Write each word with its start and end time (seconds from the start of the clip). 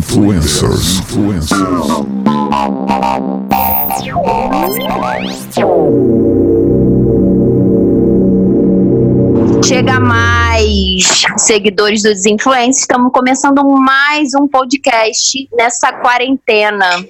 Influencers. 0.00 0.98
Influencers. 1.00 1.60
Chega 9.62 10.00
mais 10.00 11.26
seguidores 11.36 12.02
dos 12.02 12.24
influencers. 12.24 12.78
Estamos 12.78 13.12
começando 13.12 13.62
mais 13.62 14.30
um 14.34 14.48
podcast 14.48 15.46
nessa 15.52 15.92
quarentena. 15.92 17.04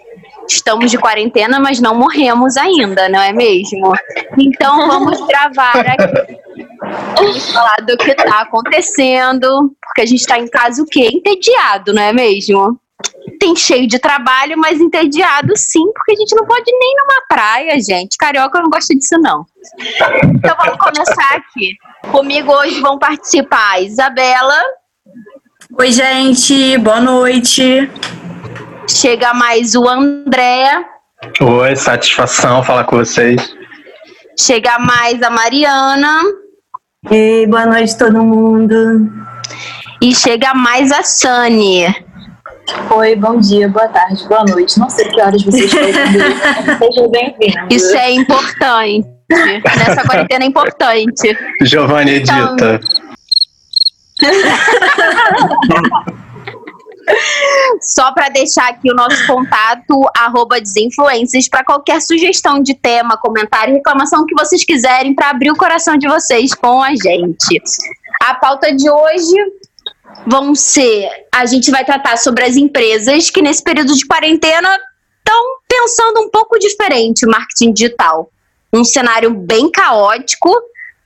Estamos 0.48 0.90
de 0.90 0.98
quarentena, 0.98 1.60
mas 1.60 1.80
não 1.80 1.94
morremos 1.94 2.56
ainda, 2.56 3.08
não 3.08 3.22
é 3.22 3.32
mesmo? 3.32 3.92
Então 4.36 4.88
vamos 4.88 5.24
gravar 5.28 5.78
aqui. 5.78 6.40
Vamos 7.16 7.52
falar 7.52 7.76
do 7.86 7.96
que 7.96 8.10
está 8.10 8.40
acontecendo, 8.40 9.74
porque 9.82 10.00
a 10.00 10.06
gente 10.06 10.20
está 10.20 10.38
em 10.38 10.48
casa 10.48 10.82
o 10.82 10.86
quê? 10.86 11.10
Entediado, 11.12 11.92
não 11.92 12.02
é 12.02 12.12
mesmo? 12.12 12.78
Tem 13.38 13.54
cheio 13.54 13.86
de 13.86 13.98
trabalho, 13.98 14.58
mas 14.58 14.80
entediado 14.80 15.52
sim, 15.56 15.84
porque 15.94 16.12
a 16.12 16.16
gente 16.16 16.34
não 16.34 16.46
pode 16.46 16.70
nem 16.70 16.96
numa 16.96 17.22
praia, 17.28 17.80
gente. 17.80 18.16
Carioca 18.16 18.60
não 18.60 18.70
gosta 18.70 18.94
disso, 18.94 19.18
não. 19.20 19.44
Então 20.24 20.56
vamos 20.58 20.78
começar 20.78 21.36
aqui. 21.36 21.76
Comigo 22.10 22.52
hoje 22.52 22.80
vão 22.80 22.98
participar 22.98 23.72
a 23.72 23.80
Isabela. 23.80 24.58
Oi, 25.78 25.92
gente, 25.92 26.76
boa 26.78 27.00
noite. 27.00 27.90
Chega 28.88 29.32
mais 29.32 29.74
o 29.74 29.88
André. 29.88 30.84
Oi, 31.40 31.76
satisfação 31.76 32.62
falar 32.62 32.84
com 32.84 32.96
vocês. 32.96 33.54
Chega 34.38 34.78
mais 34.78 35.22
a 35.22 35.30
Mariana. 35.30 36.22
Ei, 37.08 37.46
boa 37.46 37.64
noite 37.64 37.96
todo 37.96 38.22
mundo. 38.22 39.10
E 40.02 40.14
chega 40.14 40.52
mais 40.52 40.92
a 40.92 41.02
Sani. 41.02 41.86
Oi, 42.90 43.16
bom 43.16 43.38
dia, 43.38 43.70
boa 43.70 43.88
tarde, 43.88 44.22
boa 44.28 44.44
noite. 44.44 44.78
Não 44.78 44.90
sei 44.90 45.08
que 45.08 45.18
horas 45.18 45.42
vocês 45.42 45.72
estão 45.72 45.82
ouvindo. 45.82 46.24
Sejam 46.78 47.10
bem-vindos. 47.10 47.66
Isso 47.70 47.96
é 47.96 48.12
importante. 48.12 49.08
Nessa 49.30 50.06
quarentena 50.06 50.44
é 50.44 50.48
importante. 50.48 51.38
Giovanni 51.62 52.16
edita. 52.16 52.78
Só 57.80 58.12
para 58.12 58.28
deixar 58.28 58.68
aqui 58.68 58.90
o 58.90 58.94
nosso 58.94 59.26
contato, 59.26 60.08
arroba 60.16 60.60
desinfluências, 60.60 61.48
para 61.48 61.64
qualquer 61.64 62.00
sugestão 62.00 62.62
de 62.62 62.74
tema, 62.74 63.16
comentário, 63.16 63.74
reclamação 63.74 64.26
que 64.26 64.34
vocês 64.34 64.64
quiserem, 64.64 65.14
para 65.14 65.30
abrir 65.30 65.50
o 65.50 65.56
coração 65.56 65.96
de 65.96 66.08
vocês 66.08 66.54
com 66.54 66.82
a 66.82 66.90
gente. 66.90 67.62
A 68.22 68.34
pauta 68.34 68.74
de 68.74 68.90
hoje 68.90 69.36
vão 70.26 70.54
ser: 70.54 71.08
a 71.34 71.46
gente 71.46 71.70
vai 71.70 71.84
tratar 71.84 72.16
sobre 72.18 72.44
as 72.44 72.56
empresas 72.56 73.30
que 73.30 73.42
nesse 73.42 73.62
período 73.62 73.94
de 73.94 74.06
quarentena 74.06 74.78
estão 75.18 75.58
pensando 75.68 76.20
um 76.20 76.28
pouco 76.28 76.58
diferente 76.58 77.26
o 77.26 77.30
marketing 77.30 77.72
digital. 77.72 78.30
Um 78.72 78.84
cenário 78.84 79.34
bem 79.34 79.70
caótico, 79.70 80.54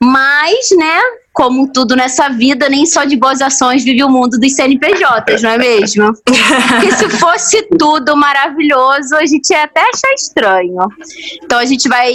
mas, 0.04 0.68
né, 0.76 1.00
como 1.32 1.72
tudo 1.72 1.96
nessa 1.96 2.28
vida, 2.28 2.68
nem 2.68 2.84
só 2.84 3.04
de 3.04 3.16
boas 3.16 3.40
ações 3.40 3.82
vive 3.82 4.04
o 4.04 4.08
mundo 4.08 4.38
dos 4.38 4.54
CNPJs, 4.54 5.42
não 5.42 5.50
é 5.50 5.58
mesmo? 5.58 6.12
Porque 6.22 6.92
se 6.92 7.08
fosse 7.18 7.62
tudo 7.78 8.16
maravilhoso, 8.16 9.16
a 9.16 9.24
gente 9.24 9.50
ia 9.50 9.64
até 9.64 9.80
achar 9.80 10.12
estranho. 10.14 10.76
Então 11.42 11.58
a 11.58 11.64
gente 11.64 11.88
vai 11.88 12.12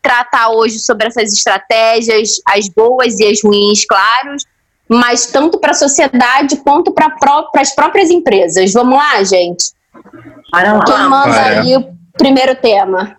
tratar 0.00 0.50
hoje 0.50 0.78
sobre 0.78 1.08
essas 1.08 1.32
estratégias, 1.32 2.40
as 2.48 2.68
boas 2.68 3.18
e 3.18 3.26
as 3.26 3.42
ruins, 3.42 3.84
claro, 3.84 4.36
mas 4.88 5.26
tanto 5.26 5.58
para 5.58 5.72
a 5.72 5.74
sociedade 5.74 6.56
quanto 6.58 6.92
para 6.92 7.10
pró 7.10 7.50
as 7.56 7.74
próprias 7.74 8.08
empresas. 8.10 8.72
Vamos 8.72 8.96
lá, 8.96 9.22
gente? 9.24 9.72
Lá. 10.52 10.84
Quem 10.84 11.08
manda 11.08 11.42
aí 11.42 11.76
o 11.76 11.92
primeiro 12.16 12.54
tema? 12.54 13.16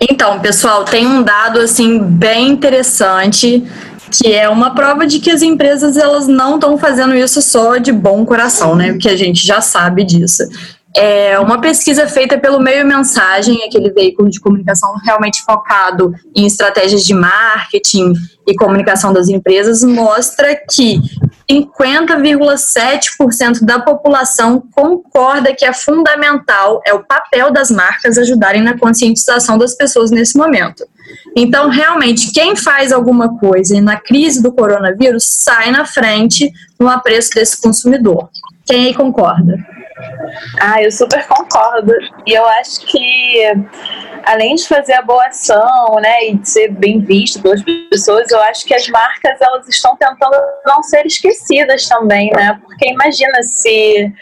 Então, 0.00 0.40
pessoal, 0.40 0.84
tem 0.84 1.06
um 1.06 1.22
dado 1.22 1.58
assim 1.58 1.98
bem 1.98 2.48
interessante 2.48 3.64
que 4.10 4.32
é 4.32 4.48
uma 4.48 4.74
prova 4.74 5.06
de 5.06 5.18
que 5.18 5.30
as 5.30 5.42
empresas 5.42 5.96
elas 5.96 6.28
não 6.28 6.54
estão 6.54 6.78
fazendo 6.78 7.14
isso 7.14 7.42
só 7.42 7.76
de 7.76 7.92
bom 7.92 8.24
coração, 8.24 8.76
né? 8.76 8.92
Porque 8.92 9.08
a 9.08 9.16
gente 9.16 9.44
já 9.44 9.60
sabe 9.60 10.04
disso. 10.04 10.44
É 10.98 11.38
uma 11.38 11.60
pesquisa 11.60 12.06
feita 12.06 12.38
pelo 12.38 12.58
Meio 12.58 12.86
Mensagem, 12.86 13.62
aquele 13.66 13.90
veículo 13.90 14.30
de 14.30 14.40
comunicação 14.40 14.94
realmente 15.04 15.44
focado 15.44 16.14
em 16.34 16.46
estratégias 16.46 17.04
de 17.04 17.12
marketing 17.12 18.14
e 18.46 18.54
comunicação 18.54 19.12
das 19.12 19.28
empresas, 19.28 19.84
mostra 19.84 20.56
que 20.56 20.98
50,7% 21.50 23.62
da 23.62 23.78
população 23.78 24.66
concorda 24.72 25.54
que 25.54 25.66
é 25.66 25.72
fundamental, 25.74 26.80
é 26.86 26.94
o 26.94 27.04
papel 27.04 27.52
das 27.52 27.70
marcas 27.70 28.16
ajudarem 28.16 28.62
na 28.62 28.78
conscientização 28.78 29.58
das 29.58 29.74
pessoas 29.74 30.10
nesse 30.10 30.38
momento. 30.38 30.82
Então, 31.36 31.68
realmente, 31.68 32.32
quem 32.32 32.56
faz 32.56 32.90
alguma 32.90 33.38
coisa 33.38 33.76
e 33.76 33.82
na 33.82 34.00
crise 34.00 34.42
do 34.42 34.50
coronavírus 34.50 35.26
sai 35.26 35.70
na 35.70 35.84
frente 35.84 36.50
no 36.80 36.88
apreço 36.88 37.34
desse 37.34 37.60
consumidor. 37.60 38.30
Quem 38.64 38.86
aí 38.86 38.94
concorda? 38.94 39.75
Ah, 40.60 40.82
eu 40.82 40.90
super 40.92 41.26
concordo. 41.26 41.92
E 42.26 42.32
eu 42.34 42.46
acho 42.46 42.80
que, 42.86 43.42
além 44.24 44.54
de 44.54 44.66
fazer 44.66 44.92
a 44.94 45.02
boa 45.02 45.26
ação, 45.26 45.96
né, 46.00 46.28
e 46.28 46.36
de 46.36 46.48
ser 46.48 46.68
bem 46.68 47.00
visto 47.00 47.40
pelas 47.40 47.62
pessoas, 47.62 48.30
eu 48.30 48.40
acho 48.42 48.66
que 48.66 48.74
as 48.74 48.86
marcas 48.88 49.40
elas 49.40 49.66
estão 49.68 49.96
tentando 49.96 50.36
não 50.66 50.82
ser 50.82 51.06
esquecidas 51.06 51.88
também, 51.88 52.30
né? 52.32 52.60
Porque 52.62 52.88
imagina 52.88 53.42
se 53.42 54.12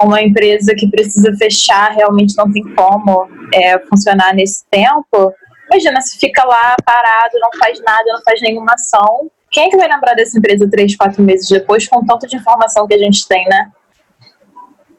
uma 0.00 0.20
empresa 0.20 0.74
que 0.76 0.90
precisa 0.90 1.32
fechar 1.38 1.92
realmente 1.92 2.36
não 2.36 2.52
tem 2.52 2.62
como 2.74 3.26
é, 3.52 3.78
funcionar 3.88 4.34
nesse 4.34 4.64
tempo. 4.70 5.32
Imagina 5.70 6.00
se 6.02 6.18
fica 6.18 6.44
lá 6.44 6.76
parado, 6.84 7.38
não 7.40 7.50
faz 7.58 7.80
nada, 7.80 8.04
não 8.06 8.22
faz 8.22 8.40
nenhuma 8.42 8.74
ação. 8.74 9.30
Quem 9.50 9.68
é 9.68 9.70
que 9.70 9.76
vai 9.76 9.88
lembrar 9.88 10.14
dessa 10.14 10.36
empresa 10.38 10.68
três, 10.68 10.96
quatro 10.96 11.22
meses 11.22 11.48
depois, 11.48 11.88
com 11.88 12.04
tanto 12.04 12.26
de 12.26 12.36
informação 12.36 12.86
que 12.86 12.94
a 12.94 12.98
gente 12.98 13.26
tem, 13.26 13.44
né? 13.46 13.70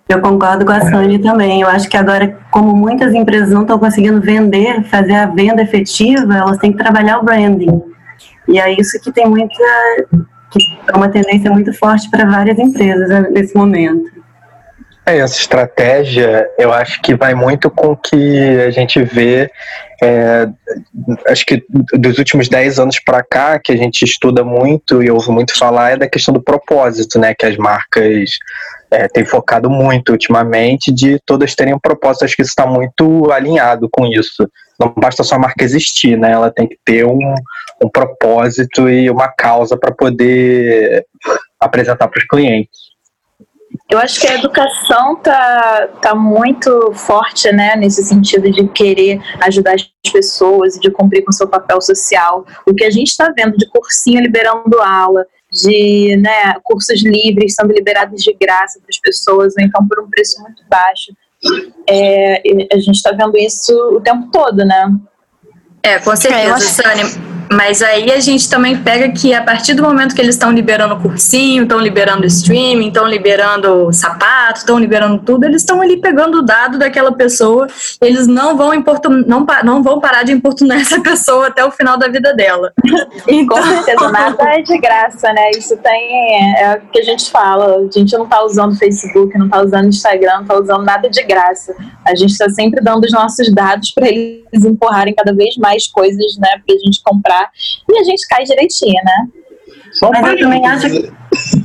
Eu 0.07 0.21
concordo 0.21 0.65
com 0.65 0.71
a 0.71 0.81
Sônia 0.81 1.19
também. 1.19 1.61
Eu 1.61 1.67
acho 1.67 1.89
que 1.89 1.97
agora, 1.97 2.37
como 2.51 2.75
muitas 2.75 3.13
empresas 3.13 3.49
não 3.49 3.61
estão 3.61 3.79
conseguindo 3.79 4.21
vender, 4.21 4.83
fazer 4.83 5.15
a 5.15 5.25
venda 5.25 5.63
efetiva, 5.63 6.37
elas 6.37 6.57
têm 6.59 6.71
que 6.71 6.77
trabalhar 6.77 7.19
o 7.19 7.23
branding. 7.23 7.81
E 8.47 8.59
é 8.59 8.71
isso 8.79 8.99
que 9.01 9.11
tem 9.11 9.27
muita. 9.27 9.55
que 10.51 10.59
é 10.87 10.95
uma 10.95 11.09
tendência 11.09 11.49
muito 11.49 11.73
forte 11.73 12.09
para 12.11 12.25
várias 12.25 12.59
empresas 12.59 13.09
né, 13.09 13.27
nesse 13.31 13.55
momento. 13.55 14.15
É, 15.07 15.17
essa 15.17 15.39
estratégia, 15.39 16.49
eu 16.57 16.73
acho 16.73 16.99
que 17.01 17.15
vai 17.15 17.35
muito 17.35 17.69
com 17.69 17.91
o 17.91 17.97
que 17.97 18.59
a 18.61 18.71
gente 18.71 19.03
vê, 19.03 19.51
é, 20.01 20.47
acho 21.27 21.45
que 21.45 21.63
dos 21.93 22.17
últimos 22.17 22.49
10 22.49 22.79
anos 22.79 22.99
para 22.99 23.23
cá, 23.23 23.59
que 23.59 23.71
a 23.71 23.77
gente 23.77 24.03
estuda 24.03 24.43
muito 24.43 25.03
e 25.03 25.11
ouve 25.11 25.29
muito 25.29 25.55
falar, 25.55 25.91
é 25.91 25.97
da 25.97 26.09
questão 26.09 26.33
do 26.33 26.41
propósito, 26.41 27.19
né? 27.19 27.35
Que 27.35 27.45
as 27.45 27.55
marcas 27.55 28.31
é, 28.95 29.07
têm 29.07 29.25
focado 29.25 29.69
muito 29.69 30.11
ultimamente, 30.11 30.91
de 30.91 31.19
todas 31.25 31.53
terem. 31.53 31.75
Acho 31.75 32.35
que 32.35 32.41
está 32.41 32.65
muito 32.65 33.31
alinhado 33.31 33.89
com 33.91 34.05
isso. 34.07 34.49
Não 34.79 34.93
basta 34.95 35.23
só 35.23 35.35
a 35.35 35.39
marca 35.39 35.63
existir, 35.63 36.17
né? 36.17 36.31
Ela 36.31 36.51
tem 36.51 36.67
que 36.67 36.77
ter 36.85 37.05
um, 37.05 37.35
um 37.83 37.89
propósito 37.89 38.89
e 38.89 39.09
uma 39.09 39.27
causa 39.27 39.77
para 39.77 39.93
poder 39.93 41.05
apresentar 41.59 42.07
para 42.07 42.19
os 42.19 42.25
clientes. 42.25 42.85
Eu 43.89 43.99
acho 43.99 44.19
que 44.19 44.27
a 44.27 44.35
educação 44.35 45.15
tá, 45.17 45.89
tá 46.01 46.15
muito 46.15 46.91
forte, 46.93 47.51
né, 47.51 47.75
nesse 47.75 48.03
sentido 48.03 48.49
de 48.49 48.67
querer 48.69 49.21
ajudar 49.41 49.75
as 49.75 49.83
pessoas 50.11 50.75
e 50.75 50.79
de 50.79 50.89
cumprir 50.89 51.23
com 51.23 51.29
o 51.29 51.33
seu 51.33 51.47
papel 51.47 51.79
social. 51.81 52.45
O 52.65 52.73
que 52.73 52.83
a 52.83 52.89
gente 52.89 53.09
está 53.09 53.31
vendo 53.35 53.57
de 53.57 53.67
cursinho 53.67 54.21
liberando 54.21 54.79
aula, 54.81 55.25
de 55.63 56.17
né, 56.17 56.55
cursos 56.63 57.03
livres 57.03 57.55
sendo 57.55 57.71
liberados 57.73 58.21
de 58.21 58.33
graça 58.33 58.79
para 58.79 58.89
as 58.89 58.99
pessoas, 58.99 59.53
ou 59.57 59.63
então 59.65 59.87
por 59.87 59.99
um 60.03 60.09
preço 60.09 60.41
muito 60.41 60.61
baixo. 60.69 61.11
É, 61.87 62.41
e 62.47 62.67
a 62.73 62.77
gente 62.79 62.95
está 62.95 63.11
vendo 63.11 63.37
isso 63.37 63.73
o 63.95 64.01
tempo 64.01 64.29
todo, 64.31 64.57
né? 64.65 64.91
É, 65.83 65.99
com 65.99 66.11
É, 66.11 66.15
certeza, 66.15 66.53
acho- 66.55 66.65
Sânia. 66.81 67.05
Mas 67.51 67.81
aí 67.81 68.11
a 68.11 68.19
gente 68.19 68.49
também 68.49 68.77
pega 68.77 69.09
que 69.11 69.33
a 69.33 69.41
partir 69.43 69.73
do 69.73 69.83
momento 69.83 70.15
que 70.15 70.21
eles 70.21 70.35
estão 70.35 70.51
liberando 70.51 70.95
cursinho, 70.97 71.63
estão 71.63 71.79
liberando 71.79 72.25
streaming, 72.25 72.87
estão 72.87 73.07
liberando 73.07 73.91
sapato, 73.93 74.59
estão 74.59 74.79
liberando 74.79 75.19
tudo, 75.19 75.43
eles 75.45 75.61
estão 75.61 75.81
ali 75.81 75.97
pegando 75.97 76.39
o 76.39 76.41
dado 76.41 76.77
daquela 76.77 77.11
pessoa, 77.11 77.67
eles 78.01 78.27
não 78.27 78.57
vão 78.57 78.73
importun, 78.73 79.23
não, 79.27 79.45
pa- 79.45 79.63
não 79.63 79.81
vão 79.83 79.99
parar 79.99 80.23
de 80.23 80.31
importunar 80.31 80.79
essa 80.81 80.99
pessoa 81.01 81.47
até 81.47 81.63
o 81.63 81.71
final 81.71 81.97
da 81.97 82.07
vida 82.07 82.33
dela. 82.33 82.71
Com 83.49 83.63
certeza, 83.63 84.11
nada 84.11 84.43
é 84.53 84.61
de 84.61 84.77
graça, 84.77 85.31
né? 85.33 85.51
Isso 85.51 85.77
tem. 85.77 86.55
É 86.57 86.75
o 86.75 86.91
que 86.91 86.99
a 86.99 87.03
gente 87.03 87.29
fala. 87.29 87.77
A 87.77 87.91
gente 87.99 88.17
não 88.17 88.25
tá 88.25 88.43
usando 88.43 88.75
Facebook, 88.77 89.37
não 89.37 89.49
tá 89.49 89.61
usando 89.61 89.87
Instagram, 89.87 90.37
não 90.39 90.45
tá 90.45 90.59
usando 90.59 90.83
nada 90.83 91.09
de 91.09 91.21
graça. 91.23 91.75
A 92.05 92.15
gente 92.15 92.37
tá 92.37 92.49
sempre 92.49 92.81
dando 92.81 93.03
os 93.05 93.11
nossos 93.11 93.51
dados 93.53 93.91
para 93.91 94.07
eles 94.07 94.63
empurrarem 94.65 95.13
cada 95.13 95.33
vez 95.33 95.55
mais 95.57 95.87
coisas, 95.87 96.37
né? 96.37 96.49
Pra 96.65 96.75
gente 96.77 97.01
comprar. 97.03 97.34
E 97.89 97.99
a 97.99 98.03
gente 98.03 98.27
cai 98.27 98.43
direitinho, 98.43 99.01
né? 99.03 99.27
Só 99.91 100.09
Mas 100.11 100.27
eu 100.27 100.39
também 100.39 100.61
parênteses. 100.61 101.11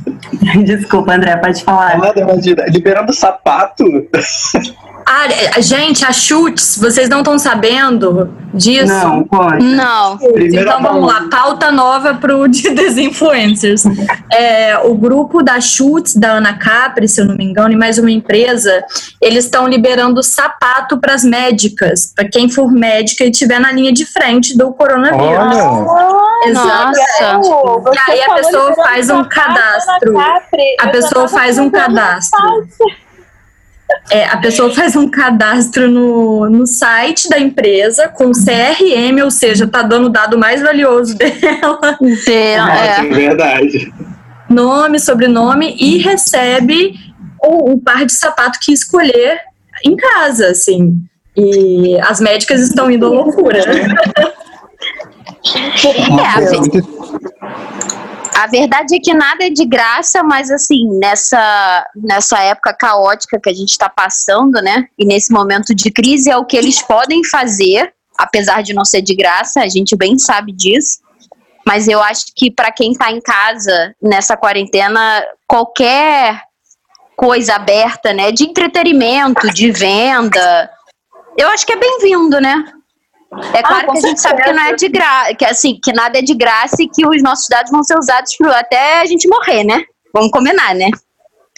Desculpa, 0.65 1.13
André, 1.13 1.37
pode 1.37 1.63
falar. 1.63 1.97
Nada, 1.97 2.19
imagina. 2.19 2.65
Liberando 2.67 3.13
sapato. 3.13 3.83
Ah, 5.05 5.27
é, 5.27 5.61
gente, 5.61 6.05
a 6.05 6.11
Chutes, 6.11 6.77
vocês 6.77 7.09
não 7.09 7.19
estão 7.19 7.37
sabendo 7.37 8.33
disso? 8.53 8.93
Não, 8.93 9.23
pode. 9.23 9.63
Não. 9.63 10.17
Primeira 10.17 10.71
então 10.71 10.81
vamos 10.81 11.07
lá, 11.07 11.27
pauta 11.29 11.71
nova 11.71 12.15
pro 12.15 12.47
de 12.49 12.69
Desinfluencers. 12.69 13.83
É, 14.31 14.77
o 14.79 14.93
grupo 14.95 15.41
da 15.41 15.59
Chutes, 15.59 16.15
da 16.15 16.33
Ana 16.33 16.57
Capri, 16.57 17.07
se 17.07 17.21
eu 17.21 17.25
não 17.25 17.35
me 17.35 17.45
engano, 17.45 17.73
e 17.73 17.75
mais 17.75 17.97
uma 17.97 18.11
empresa, 18.11 18.83
eles 19.19 19.45
estão 19.45 19.67
liberando 19.67 20.21
sapato 20.23 20.99
para 20.99 21.13
as 21.13 21.23
médicas, 21.23 22.11
para 22.15 22.27
quem 22.27 22.49
for 22.49 22.71
médica 22.71 23.23
e 23.23 23.29
estiver 23.29 23.59
na 23.59 23.71
linha 23.71 23.91
de 23.91 24.05
frente 24.05 24.57
do 24.57 24.71
coronavírus. 24.73 25.21
Olha. 25.21 26.53
Nossa. 26.53 27.39
E 27.93 28.11
aí 28.11 28.21
a 28.21 28.35
pessoa 28.35 28.73
faz 28.75 29.09
um 29.09 29.23
cadastro. 29.23 30.17
A 30.79 30.87
pessoa 30.89 31.27
faz 31.27 31.57
um 31.57 31.69
cadastro. 31.69 32.39
É, 34.09 34.25
a 34.25 34.37
pessoa 34.37 34.73
faz 34.73 34.95
um 34.95 35.09
cadastro 35.09 35.89
no, 35.89 36.49
no 36.49 36.65
site 36.67 37.27
da 37.29 37.39
empresa 37.39 38.07
com 38.09 38.31
CRM, 38.31 39.21
ou 39.23 39.31
seja, 39.31 39.65
tá 39.67 39.81
dando 39.81 40.07
o 40.07 40.09
dado 40.09 40.37
mais 40.37 40.61
valioso 40.61 41.17
dela, 41.17 41.97
Ter- 42.25 42.57
Nossa, 42.57 42.73
é. 42.73 42.99
é 42.99 43.03
verdade. 43.09 43.93
nome, 44.49 44.99
sobrenome, 44.99 45.75
e 45.79 45.97
recebe 45.97 46.93
o, 47.41 47.71
o 47.73 47.81
par 47.81 48.05
de 48.05 48.11
sapato 48.13 48.59
que 48.61 48.73
escolher 48.73 49.39
em 49.85 49.95
casa, 49.95 50.47
assim. 50.47 50.93
E 51.37 51.97
as 52.01 52.19
médicas 52.19 52.59
estão 52.61 52.91
indo 52.91 53.05
à 53.05 53.09
loucura. 53.09 53.59
É, 53.59 53.85
a, 56.27 56.39
ve- 56.41 56.83
a 58.41 58.47
verdade 58.47 58.95
é 58.95 58.99
que 58.99 59.13
nada 59.13 59.45
é 59.45 59.49
de 59.51 59.65
graça, 59.65 60.23
mas 60.23 60.49
assim, 60.49 60.87
nessa, 60.99 61.85
nessa 61.95 62.39
época 62.39 62.73
caótica 62.73 63.39
que 63.39 63.49
a 63.49 63.53
gente 63.53 63.69
está 63.69 63.87
passando, 63.87 64.59
né? 64.63 64.87
E 64.97 65.05
nesse 65.05 65.31
momento 65.31 65.75
de 65.75 65.91
crise 65.91 66.31
é 66.31 66.35
o 66.35 66.45
que 66.45 66.57
eles 66.57 66.81
podem 66.81 67.23
fazer, 67.23 67.93
apesar 68.17 68.63
de 68.63 68.73
não 68.73 68.83
ser 68.83 69.03
de 69.03 69.15
graça, 69.15 69.61
a 69.61 69.67
gente 69.67 69.95
bem 69.95 70.17
sabe 70.17 70.51
disso. 70.51 71.01
Mas 71.67 71.87
eu 71.87 72.01
acho 72.01 72.25
que 72.35 72.49
para 72.49 72.71
quem 72.71 72.93
está 72.93 73.11
em 73.11 73.21
casa 73.21 73.93
nessa 74.01 74.35
quarentena, 74.35 75.23
qualquer 75.47 76.41
coisa 77.15 77.53
aberta, 77.53 78.11
né, 78.11 78.31
de 78.31 78.45
entretenimento, 78.45 79.53
de 79.53 79.71
venda, 79.71 80.71
eu 81.37 81.47
acho 81.49 81.63
que 81.63 81.73
é 81.73 81.77
bem-vindo, 81.77 82.41
né? 82.41 82.65
É 83.53 83.63
claro 83.63 83.87
com 83.87 83.93
que 83.93 83.99
a 83.99 84.01
gente 84.01 84.19
sabe 84.19 84.43
que 84.43 84.51
não 84.51 84.63
é 84.63 84.73
de 84.73 84.89
graça, 84.89 85.33
que 85.35 85.45
assim, 85.45 85.79
que 85.81 85.93
nada 85.93 86.19
é 86.19 86.21
de 86.21 86.33
graça 86.33 86.75
e 86.81 86.89
que 86.89 87.07
os 87.07 87.23
nossos 87.23 87.47
dados 87.47 87.71
vão 87.71 87.81
ser 87.83 87.97
usados 87.97 88.35
pro- 88.35 88.51
até 88.51 89.01
a 89.01 89.05
gente 89.05 89.27
morrer, 89.27 89.63
né? 89.63 89.83
Vamos 90.13 90.31
combinar, 90.31 90.75
né? 90.75 90.89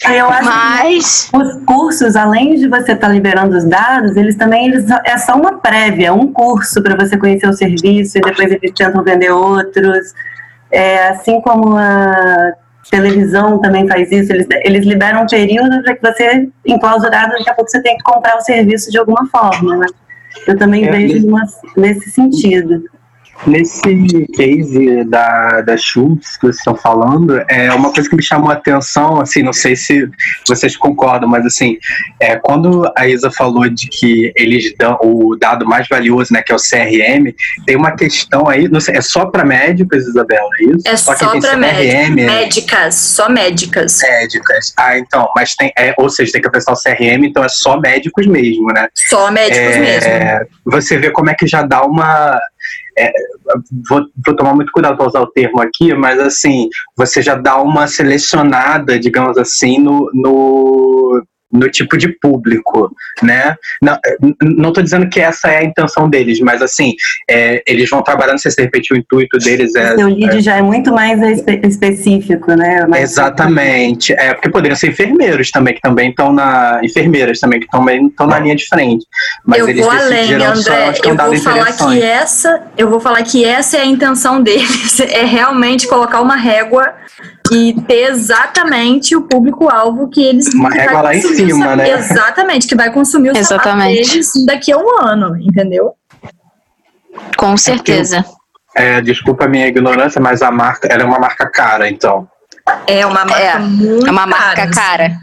Eu 0.04 0.28
acho 0.28 0.44
Mas 0.44 1.30
que 1.30 1.36
os 1.36 1.64
cursos, 1.64 2.16
além 2.16 2.56
de 2.56 2.68
você 2.68 2.92
estar 2.92 3.08
liberando 3.08 3.56
os 3.56 3.64
dados, 3.64 4.16
eles 4.16 4.36
também 4.36 4.66
eles, 4.66 4.86
é 5.04 5.16
só 5.18 5.34
uma 5.34 5.58
prévia, 5.58 6.12
um 6.12 6.32
curso 6.32 6.82
para 6.82 6.96
você 6.96 7.16
conhecer 7.16 7.48
o 7.48 7.52
serviço 7.52 8.18
e 8.18 8.20
depois 8.20 8.50
eles 8.50 8.72
tentam 8.72 9.02
vender 9.02 9.30
outros. 9.30 10.12
É, 10.70 11.08
assim 11.08 11.40
como 11.40 11.76
a 11.76 12.52
televisão 12.90 13.60
também 13.60 13.88
faz 13.88 14.10
isso, 14.10 14.32
eles, 14.32 14.46
eles 14.64 14.84
liberam 14.84 15.22
um 15.22 15.26
período 15.26 15.82
para 15.82 15.94
que 15.94 16.02
você, 16.02 16.48
enclausurado, 16.66 17.32
daqui 17.32 17.50
a 17.50 17.54
pouco 17.54 17.70
você 17.70 17.80
tem 17.80 17.96
que 17.96 18.02
comprar 18.02 18.36
o 18.36 18.40
serviço 18.40 18.90
de 18.90 18.98
alguma 18.98 19.26
forma. 19.26 19.76
Né? 19.76 19.86
Eu 20.46 20.56
também 20.56 20.84
É, 20.84 20.90
vejo 20.90 21.26
numa- 21.26 21.46
nesse 21.76 22.10
sentido. 22.10 22.84
Nesse 23.46 24.26
case 24.34 25.04
da, 25.04 25.60
da 25.60 25.76
Schultz 25.76 26.36
que 26.36 26.42
vocês 26.42 26.56
estão 26.56 26.74
falando, 26.74 27.42
é 27.48 27.72
uma 27.72 27.92
coisa 27.92 28.08
que 28.08 28.16
me 28.16 28.22
chamou 28.22 28.50
a 28.50 28.54
atenção, 28.54 29.20
assim, 29.20 29.42
não 29.42 29.52
sei 29.52 29.76
se 29.76 30.08
vocês 30.48 30.76
concordam, 30.76 31.28
mas 31.28 31.44
assim, 31.44 31.76
é, 32.20 32.36
quando 32.36 32.90
a 32.96 33.06
Isa 33.06 33.30
falou 33.30 33.68
de 33.68 33.88
que 33.88 34.32
eles 34.36 34.74
dão 34.78 34.98
o 35.02 35.36
dado 35.36 35.66
mais 35.66 35.86
valioso, 35.88 36.32
né, 36.32 36.42
que 36.42 36.52
é 36.52 36.54
o 36.54 36.58
CRM, 36.58 37.34
tem 37.66 37.76
uma 37.76 37.92
questão 37.92 38.48
aí, 38.48 38.68
não 38.68 38.80
sei, 38.80 38.96
é 38.96 39.00
só 39.00 39.26
para 39.26 39.44
médicos, 39.44 40.06
Isabela, 40.06 40.48
é 40.60 40.64
isso? 40.64 40.88
É 40.88 40.96
só 40.96 41.14
tem 41.14 41.40
para 41.40 41.56
CRM, 41.56 42.14
médicas. 42.14 42.18
é 42.18 42.44
Médicas, 42.44 42.94
só 42.94 43.28
médicas. 43.28 44.00
médicas. 44.02 44.72
Ah, 44.76 44.98
então, 44.98 45.28
mas 45.34 45.54
tem, 45.54 45.72
é, 45.76 45.94
ou 45.98 46.08
seja, 46.08 46.32
tem 46.32 46.40
que 46.40 46.48
acessar 46.48 46.74
o 46.74 46.80
CRM, 46.80 47.24
então 47.24 47.44
é 47.44 47.48
só 47.48 47.78
médicos 47.78 48.26
mesmo, 48.26 48.66
né? 48.72 48.88
Só 49.08 49.30
médicos 49.30 49.76
mesmo. 49.76 50.10
É, 50.10 50.46
você 50.64 50.96
vê 50.98 51.10
como 51.10 51.30
é 51.30 51.34
que 51.34 51.46
já 51.46 51.62
dá 51.62 51.84
uma. 51.84 52.38
É, 52.96 53.12
vou, 53.88 54.06
vou 54.24 54.36
tomar 54.36 54.54
muito 54.54 54.72
cuidado 54.72 54.96
para 54.96 55.06
usar 55.06 55.20
o 55.20 55.30
termo 55.30 55.60
aqui, 55.60 55.94
mas 55.94 56.18
assim, 56.18 56.68
você 56.96 57.20
já 57.20 57.34
dá 57.34 57.60
uma 57.60 57.86
selecionada, 57.86 58.98
digamos 58.98 59.36
assim, 59.36 59.78
no, 59.78 60.10
no, 60.14 61.22
no 61.54 61.70
tipo 61.70 61.96
de 61.96 62.08
público, 62.08 62.90
né? 63.22 63.54
Não, 63.80 63.96
não 64.42 64.72
tô 64.72 64.82
dizendo 64.82 65.08
que 65.08 65.20
essa 65.20 65.48
é 65.48 65.58
a 65.58 65.64
intenção 65.64 66.10
deles, 66.10 66.40
mas 66.40 66.60
assim, 66.60 66.94
é, 67.30 67.62
eles 67.66 67.88
vão 67.88 68.02
trabalhando, 68.02 68.32
não 68.32 68.38
sei 68.38 68.50
se 68.50 68.56
de 68.56 68.64
repente 68.64 68.92
o 68.92 68.96
intuito 68.96 69.38
deles 69.38 69.74
é. 69.76 69.94
O 69.94 69.98
seu 69.98 70.08
lead 70.08 70.40
já 70.40 70.56
é 70.56 70.62
muito 70.62 70.92
mais 70.92 71.22
espe- 71.22 71.60
específico, 71.64 72.52
né? 72.54 72.84
Mais- 72.86 73.04
Exatamente. 73.04 74.12
É, 74.14 74.34
porque 74.34 74.50
poderiam 74.50 74.76
ser 74.76 74.88
enfermeiros 74.88 75.50
também, 75.50 75.74
que 75.74 75.80
também 75.80 76.10
estão 76.10 76.32
na. 76.32 76.80
Enfermeiras 76.82 77.38
também, 77.38 77.60
que 77.60 77.68
também 77.68 78.06
estão 78.08 78.26
na 78.26 78.38
linha 78.40 78.56
de 78.56 78.66
frente. 78.66 79.06
Mas 79.46 79.60
eu 79.60 79.68
eles 79.68 79.84
vou 79.84 79.90
além, 79.94 80.08
decidiram 80.08 80.56
só, 80.56 80.72
André. 80.72 80.84
é 80.84 81.10
Eu 81.10 81.16
vou 81.16 81.36
falar 81.38 81.72
que 81.72 82.02
essa, 82.02 82.62
eu 82.76 82.90
vou 82.90 83.00
falar 83.00 83.22
que 83.22 83.44
essa 83.44 83.76
é 83.76 83.80
a 83.80 83.86
intenção 83.86 84.40
deles, 84.42 84.98
é 85.00 85.24
realmente 85.24 85.86
colocar 85.86 86.20
uma 86.20 86.36
régua 86.36 86.92
e 87.52 87.74
ter 87.82 88.10
exatamente 88.10 89.14
o 89.14 89.22
público-alvo 89.22 90.08
que 90.08 90.22
eles 90.22 90.52
Uma 90.54 90.70
régua 90.70 91.02
lá 91.02 91.14
em 91.14 91.20
cima, 91.20 91.76
né? 91.76 91.90
Exatamente, 91.90 92.66
que 92.66 92.74
vai 92.74 92.90
consumir 92.92 93.30
o 93.30 93.34
sapato 93.36 93.68
Exatamente. 93.68 94.10
deles 94.10 94.32
daqui 94.46 94.72
a 94.72 94.78
um 94.78 95.00
ano, 95.00 95.36
entendeu? 95.40 95.94
com 97.36 97.56
certeza. 97.56 98.24
É, 98.74 99.00
desculpa 99.00 99.44
a 99.44 99.48
minha 99.48 99.68
ignorância, 99.68 100.20
mas 100.20 100.42
a 100.42 100.50
marca, 100.50 100.88
ela 100.88 101.02
é 101.02 101.06
uma 101.06 101.18
marca 101.18 101.48
cara, 101.48 101.88
então. 101.88 102.26
É 102.86 103.06
uma 103.06 103.24
marca 103.24 103.40
É, 103.40 103.58
muito 103.58 104.06
É 104.06 104.10
uma 104.10 104.26
marca 104.26 104.66
cara. 104.68 105.06
assim. 105.06 105.14
cara. 105.14 105.20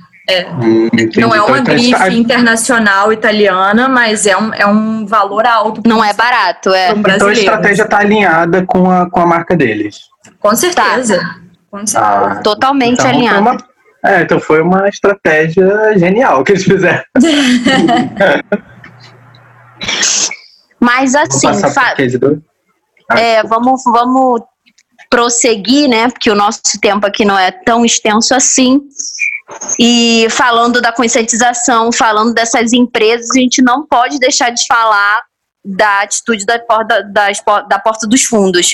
Hum, 0.61 0.85
entendi. 0.93 1.19
Não 1.19 1.33
é 1.33 1.37
Então, 1.37 1.47
uma 1.47 1.59
então, 1.59 1.75
grife 1.75 2.13
internacional 2.13 3.11
italiana, 3.11 3.89
mas 3.89 4.25
é 4.25 4.37
um, 4.37 4.53
é 4.53 4.65
um 4.65 5.05
valor 5.05 5.45
alto. 5.45 5.81
Não 5.85 6.03
é 6.03 6.13
barato, 6.13 6.73
é. 6.73 6.91
Então 6.91 7.27
a 7.27 7.33
estratégia 7.33 7.83
está 7.83 7.97
alinhada 7.97 8.63
com 8.65 8.89
a, 8.89 9.09
com 9.09 9.19
a 9.19 9.25
marca 9.25 9.55
deles. 9.57 9.99
Com 10.39 10.55
certeza. 10.55 10.85
Com 10.85 11.03
certeza. 11.03 11.41
Ah, 11.95 12.41
Totalmente 12.43 12.93
então, 12.93 13.07
alinhado. 13.07 13.39
uma, 13.41 13.57
é, 14.03 14.21
então 14.21 14.39
foi 14.39 14.61
uma 14.61 14.87
estratégia 14.89 15.97
genial 15.97 16.43
que 16.43 16.53
eles 16.53 16.63
fizeram. 16.63 17.03
Mas 20.79 21.13
assim, 21.15 21.47
do... 22.19 22.43
É, 23.11 23.43
vamos, 23.43 23.83
vamos 23.85 24.41
prosseguir, 25.09 25.87
né? 25.87 26.09
Porque 26.09 26.31
o 26.31 26.35
nosso 26.35 26.61
tempo 26.81 27.05
aqui 27.05 27.23
não 27.23 27.37
é 27.37 27.51
tão 27.51 27.85
extenso 27.85 28.33
assim. 28.33 28.81
E 29.77 30.27
falando 30.31 30.81
da 30.81 30.91
conscientização, 30.91 31.91
falando 31.91 32.33
dessas 32.33 32.73
empresas, 32.73 33.29
a 33.35 33.39
gente 33.39 33.61
não 33.61 33.85
pode 33.85 34.17
deixar 34.17 34.49
de 34.49 34.65
falar 34.65 35.21
da 35.63 36.01
atitude 36.01 36.45
da 36.45 36.57
porta, 36.57 37.03
das, 37.03 37.39
da 37.69 37.77
porta 37.77 38.07
dos 38.07 38.23
fundos, 38.23 38.71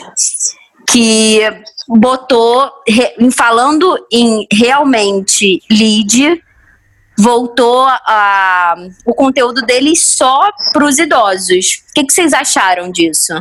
que 0.89 1.41
botou, 1.87 2.69
re- 2.87 3.15
falando 3.31 3.97
em 4.11 4.45
realmente 4.51 5.61
lead, 5.71 6.43
voltou 7.17 7.85
a, 7.87 8.75
o 9.05 9.13
conteúdo 9.13 9.61
deles 9.61 10.03
só 10.03 10.49
para 10.73 10.85
os 10.85 10.99
idosos. 10.99 11.83
O 11.89 11.93
que, 11.95 12.03
que 12.05 12.13
vocês 12.13 12.33
acharam 12.33 12.91
disso? 12.91 13.33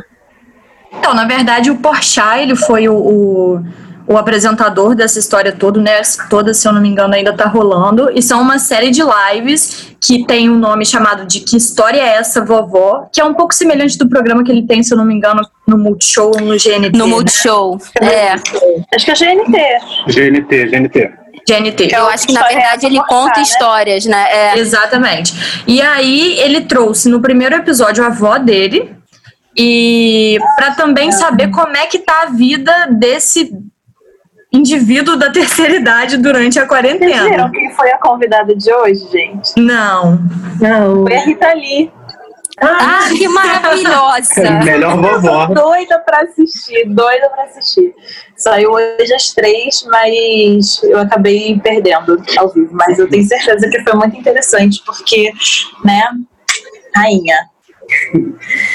Então, 0.92 1.12
na 1.12 1.26
verdade, 1.26 1.70
o 1.70 1.76
Porchat, 1.76 2.40
ele 2.40 2.56
foi 2.56 2.88
o, 2.88 2.94
o, 2.94 3.62
o 4.06 4.16
apresentador 4.16 4.94
dessa 4.94 5.18
história 5.18 5.52
toda, 5.52 5.80
né? 5.80 6.00
Toda, 6.30 6.54
se 6.54 6.66
eu 6.66 6.72
não 6.72 6.80
me 6.80 6.88
engano, 6.88 7.14
ainda 7.14 7.32
tá 7.32 7.46
rolando. 7.46 8.10
E 8.14 8.22
são 8.22 8.40
uma 8.40 8.58
série 8.58 8.90
de 8.90 9.02
lives 9.02 9.94
que 10.00 10.24
tem 10.24 10.48
um 10.48 10.58
nome 10.58 10.86
chamado 10.86 11.26
de 11.26 11.40
Que 11.40 11.56
História 11.56 12.00
é 12.00 12.16
Essa, 12.16 12.44
Vovó? 12.44 13.08
Que 13.12 13.20
é 13.20 13.24
um 13.24 13.34
pouco 13.34 13.54
semelhante 13.54 13.98
do 13.98 14.08
programa 14.08 14.44
que 14.44 14.52
ele 14.52 14.66
tem, 14.66 14.82
se 14.82 14.94
eu 14.94 14.98
não 14.98 15.04
me 15.04 15.14
engano, 15.14 15.42
no 15.66 15.76
Multishow 15.76 16.30
ou 16.34 16.40
no 16.40 16.54
GNT. 16.54 16.96
No 16.96 17.06
né? 17.06 17.12
Multishow. 17.12 17.78
É. 18.00 18.32
Acho 18.94 19.04
que 19.04 19.10
é 19.10 19.14
GNT. 19.14 19.58
GNT, 20.06 20.66
GNT. 20.66 21.26
GNT. 21.48 21.94
Eu 21.94 22.08
acho 22.08 22.26
que, 22.26 22.32
na 22.32 22.42
verdade, 22.42 22.86
é 22.86 22.88
ele 22.88 23.02
conta 23.04 23.36
né? 23.36 23.42
histórias, 23.42 24.04
né? 24.04 24.26
É. 24.30 24.58
Exatamente. 24.58 25.62
E 25.66 25.80
aí 25.80 26.38
ele 26.38 26.62
trouxe 26.62 27.08
no 27.08 27.20
primeiro 27.20 27.56
episódio 27.56 28.04
a 28.04 28.08
avó 28.08 28.38
dele 28.38 28.94
e 29.56 30.38
para 30.56 30.72
também 30.72 31.10
saber 31.10 31.50
como 31.50 31.76
é 31.76 31.86
que 31.86 32.00
tá 32.00 32.22
a 32.22 32.26
vida 32.26 32.88
desse 32.90 33.50
indivíduo 34.52 35.16
da 35.16 35.30
terceira 35.30 35.74
idade 35.74 36.16
durante 36.16 36.58
a 36.58 36.62
Vocês 36.62 36.68
quarentena. 36.68 37.28
viram 37.28 37.50
quem 37.50 37.72
foi 37.74 37.90
a 37.90 37.98
convidada 37.98 38.54
de 38.54 38.72
hoje, 38.72 39.06
gente? 39.10 39.52
Não. 39.56 40.18
Não. 40.60 41.02
Foi 41.02 41.16
a 41.16 41.20
Rita 41.24 41.52
Lee. 41.54 41.92
Ah, 42.58 43.00
que 43.14 43.28
maravilhosa! 43.28 44.50
Melhor 44.64 44.96
vovó. 44.96 45.46
Doida 45.46 45.98
pra 45.98 46.22
assistir, 46.22 46.86
doida 46.88 47.28
pra 47.28 47.44
assistir. 47.44 47.94
Saiu 48.34 48.72
hoje 48.72 49.12
às 49.14 49.34
três, 49.34 49.86
mas 49.90 50.82
eu 50.84 50.98
acabei 50.98 51.60
perdendo 51.60 52.18
ao 52.38 52.48
vivo. 52.48 52.70
Mas 52.72 52.98
eu 52.98 53.08
tenho 53.10 53.24
certeza 53.24 53.68
que 53.68 53.82
foi 53.82 53.92
muito 53.94 54.16
interessante, 54.16 54.82
porque, 54.86 55.30
né, 55.84 56.08
rainha. 56.94 57.36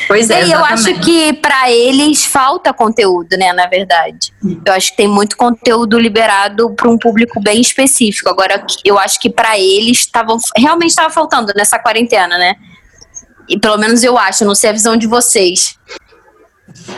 Pois 0.07 0.29
é, 0.29 0.45
E 0.45 0.51
eu 0.51 0.63
acho 0.63 0.93
que 1.01 1.33
pra 1.33 1.69
eles 1.71 2.25
falta 2.25 2.73
conteúdo, 2.73 3.37
né, 3.37 3.51
na 3.53 3.67
verdade. 3.67 4.33
Eu 4.65 4.73
acho 4.73 4.91
que 4.91 4.97
tem 4.97 5.07
muito 5.07 5.35
conteúdo 5.37 5.99
liberado 5.99 6.69
para 6.75 6.89
um 6.89 6.97
público 6.97 7.39
bem 7.41 7.59
específico. 7.61 8.29
Agora, 8.29 8.63
eu 8.85 8.97
acho 8.99 9.19
que 9.19 9.29
pra 9.29 9.57
eles 9.59 9.99
estavam 9.99 10.37
realmente 10.57 10.89
estava 10.91 11.09
faltando 11.09 11.51
nessa 11.55 11.77
quarentena, 11.79 12.37
né? 12.37 12.55
E 13.49 13.59
pelo 13.59 13.77
menos 13.77 14.03
eu 14.03 14.17
acho, 14.17 14.45
não 14.45 14.55
sei 14.55 14.69
a 14.69 14.73
visão 14.73 14.95
de 14.95 15.07
vocês. 15.07 15.75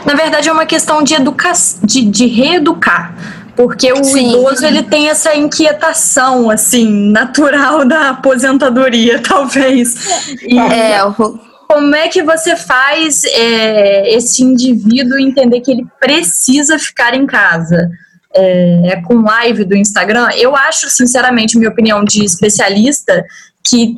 Na 0.04 0.14
verdade, 0.14 0.48
é 0.48 0.52
uma 0.52 0.66
questão 0.66 1.02
de, 1.02 1.14
educa 1.14 1.52
de, 1.82 2.02
de 2.04 2.26
reeducar. 2.26 3.14
Porque 3.56 3.92
o 3.92 4.02
Sim. 4.02 4.30
idoso 4.30 4.66
ele 4.66 4.82
tem 4.82 5.08
essa 5.08 5.34
inquietação, 5.36 6.50
assim, 6.50 7.10
natural 7.12 7.84
da 7.84 8.10
aposentadoria, 8.10 9.20
talvez. 9.22 9.94
E 10.42 10.58
É, 10.58 11.04
o- 11.04 11.38
como 11.68 11.94
é 11.94 12.08
que 12.08 12.22
você 12.22 12.56
faz 12.56 13.24
é, 13.24 14.14
esse 14.14 14.42
indivíduo 14.42 15.18
entender 15.18 15.60
que 15.60 15.70
ele 15.70 15.86
precisa 16.00 16.78
ficar 16.78 17.14
em 17.14 17.26
casa? 17.26 17.90
É, 18.34 18.88
é 18.88 19.02
com 19.02 19.22
live 19.22 19.64
do 19.64 19.76
Instagram? 19.76 20.28
Eu 20.36 20.56
acho, 20.56 20.88
sinceramente, 20.90 21.56
minha 21.56 21.70
opinião 21.70 22.04
de 22.04 22.24
especialista, 22.24 23.24
que 23.62 23.96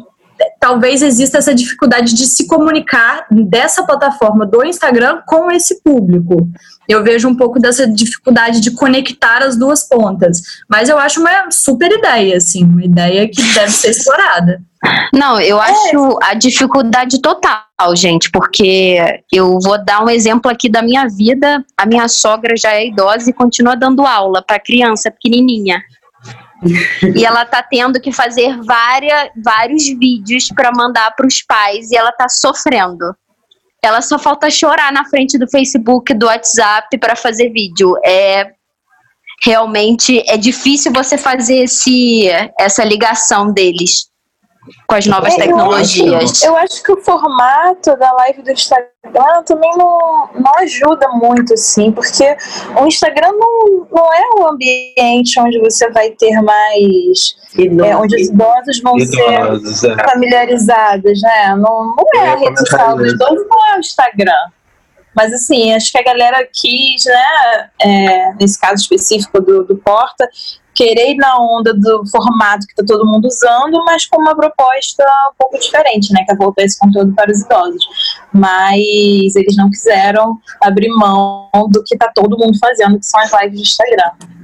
talvez 0.60 1.02
exista 1.02 1.38
essa 1.38 1.54
dificuldade 1.54 2.14
de 2.14 2.26
se 2.26 2.46
comunicar 2.46 3.26
dessa 3.30 3.84
plataforma 3.84 4.46
do 4.46 4.64
Instagram 4.64 5.20
com 5.26 5.50
esse 5.50 5.82
público. 5.82 6.48
Eu 6.88 7.02
vejo 7.02 7.28
um 7.28 7.34
pouco 7.34 7.58
dessa 7.58 7.86
dificuldade 7.86 8.60
de 8.60 8.70
conectar 8.70 9.42
as 9.42 9.56
duas 9.56 9.86
pontas. 9.86 10.40
Mas 10.68 10.88
eu 10.88 10.98
acho 10.98 11.20
uma 11.20 11.50
super 11.50 11.90
ideia, 11.90 12.36
assim, 12.36 12.64
uma 12.64 12.84
ideia 12.84 13.28
que 13.28 13.42
deve 13.54 13.70
ser 13.70 13.90
explorada. 13.90 14.62
Não, 15.12 15.40
eu 15.40 15.60
acho 15.60 16.18
a 16.22 16.34
dificuldade 16.34 17.20
total, 17.20 17.64
gente, 17.96 18.30
porque 18.30 18.98
eu 19.32 19.58
vou 19.60 19.82
dar 19.82 20.04
um 20.04 20.08
exemplo 20.08 20.50
aqui 20.50 20.68
da 20.68 20.82
minha 20.82 21.08
vida. 21.08 21.64
A 21.76 21.86
minha 21.86 22.08
sogra 22.08 22.54
já 22.56 22.72
é 22.72 22.86
idosa 22.86 23.30
e 23.30 23.32
continua 23.32 23.74
dando 23.74 24.06
aula 24.06 24.42
para 24.42 24.60
criança 24.60 25.10
pequenininha. 25.10 25.82
e 27.14 27.24
ela 27.24 27.44
tá 27.44 27.62
tendo 27.62 28.00
que 28.00 28.12
fazer 28.12 28.56
várias, 28.62 29.30
vários 29.44 29.86
vídeos 29.98 30.48
para 30.48 30.70
mandar 30.74 31.14
para 31.14 31.26
os 31.26 31.42
pais 31.42 31.90
e 31.90 31.96
ela 31.96 32.12
tá 32.12 32.28
sofrendo. 32.28 33.14
Ela 33.86 34.02
só 34.02 34.18
falta 34.18 34.50
chorar 34.50 34.92
na 34.92 35.04
frente 35.04 35.38
do 35.38 35.48
Facebook, 35.48 36.12
do 36.14 36.26
WhatsApp 36.26 36.98
para 36.98 37.14
fazer 37.14 37.50
vídeo. 37.50 37.94
É 38.04 38.52
realmente 39.44 40.22
é 40.26 40.36
difícil 40.36 40.92
você 40.92 41.18
fazer 41.18 41.64
esse 41.64 42.26
essa 42.58 42.82
ligação 42.82 43.52
deles 43.52 44.08
com 44.86 44.94
as 44.94 45.06
novas 45.06 45.32
É, 45.32 45.36
eu 45.36 45.38
tecnologias. 45.38 46.42
Eu 46.42 46.56
acho 46.56 46.82
que 46.82 46.92
o 46.92 47.00
formato 47.02 47.96
da 47.96 48.12
live 48.12 48.42
do 48.42 48.50
Instagram 48.50 49.42
também 49.44 49.70
não, 49.76 50.28
não 50.34 50.52
ajuda 50.58 51.08
muito, 51.10 51.54
assim, 51.54 51.92
porque 51.92 52.36
o 52.80 52.86
Instagram 52.86 53.32
não, 53.32 53.86
não 53.90 54.12
é 54.12 54.22
um 54.38 54.48
ambiente 54.48 55.38
onde 55.40 55.58
você 55.60 55.90
vai 55.90 56.10
ter 56.10 56.40
mais. 56.42 57.36
É, 57.58 57.96
onde 57.96 58.16
os 58.16 58.28
idosos 58.28 58.80
vão 58.82 58.98
ser 58.98 59.42
Idosos, 59.42 59.84
é. 59.84 59.96
familiarizadas, 60.04 61.20
né? 61.22 61.56
Não, 61.56 61.94
não 61.96 62.22
é 62.22 62.28
a 62.28 62.36
rede 62.36 62.58
social 62.58 62.96
do 62.96 63.06
isso. 63.06 63.14
idoso, 63.14 63.46
não 63.48 63.72
é 63.72 63.76
o 63.76 63.80
Instagram. 63.80 64.32
Mas 65.14 65.32
assim, 65.32 65.72
acho 65.72 65.90
que 65.90 65.98
a 65.98 66.02
galera 66.02 66.46
quis, 66.52 67.04
né, 67.06 67.70
é, 67.80 68.34
nesse 68.34 68.60
caso 68.60 68.82
específico 68.82 69.40
do, 69.40 69.64
do 69.64 69.74
Porta, 69.76 70.28
querer 70.76 71.12
ir 71.12 71.16
na 71.16 71.38
onda 71.40 71.72
do 71.72 72.04
formato 72.06 72.66
que 72.66 72.74
tá 72.74 72.84
todo 72.86 73.06
mundo 73.06 73.26
usando, 73.26 73.82
mas 73.84 74.06
com 74.06 74.20
uma 74.20 74.36
proposta 74.36 75.02
um 75.32 75.34
pouco 75.38 75.58
diferente, 75.58 76.12
né, 76.12 76.22
que 76.24 76.32
é 76.32 76.36
voltar 76.36 76.62
esse 76.62 76.78
conteúdo 76.78 77.14
para 77.14 77.32
os 77.32 77.40
idosos. 77.40 77.82
Mas 78.32 79.34
eles 79.34 79.56
não 79.56 79.70
quiseram 79.70 80.38
abrir 80.60 80.90
mão 80.90 81.48
do 81.70 81.82
que 81.82 81.96
tá 81.96 82.12
todo 82.14 82.38
mundo 82.38 82.58
fazendo, 82.58 82.98
que 82.98 83.06
são 83.06 83.18
as 83.20 83.32
lives 83.32 83.56
do 83.58 83.62
Instagram. 83.62 84.35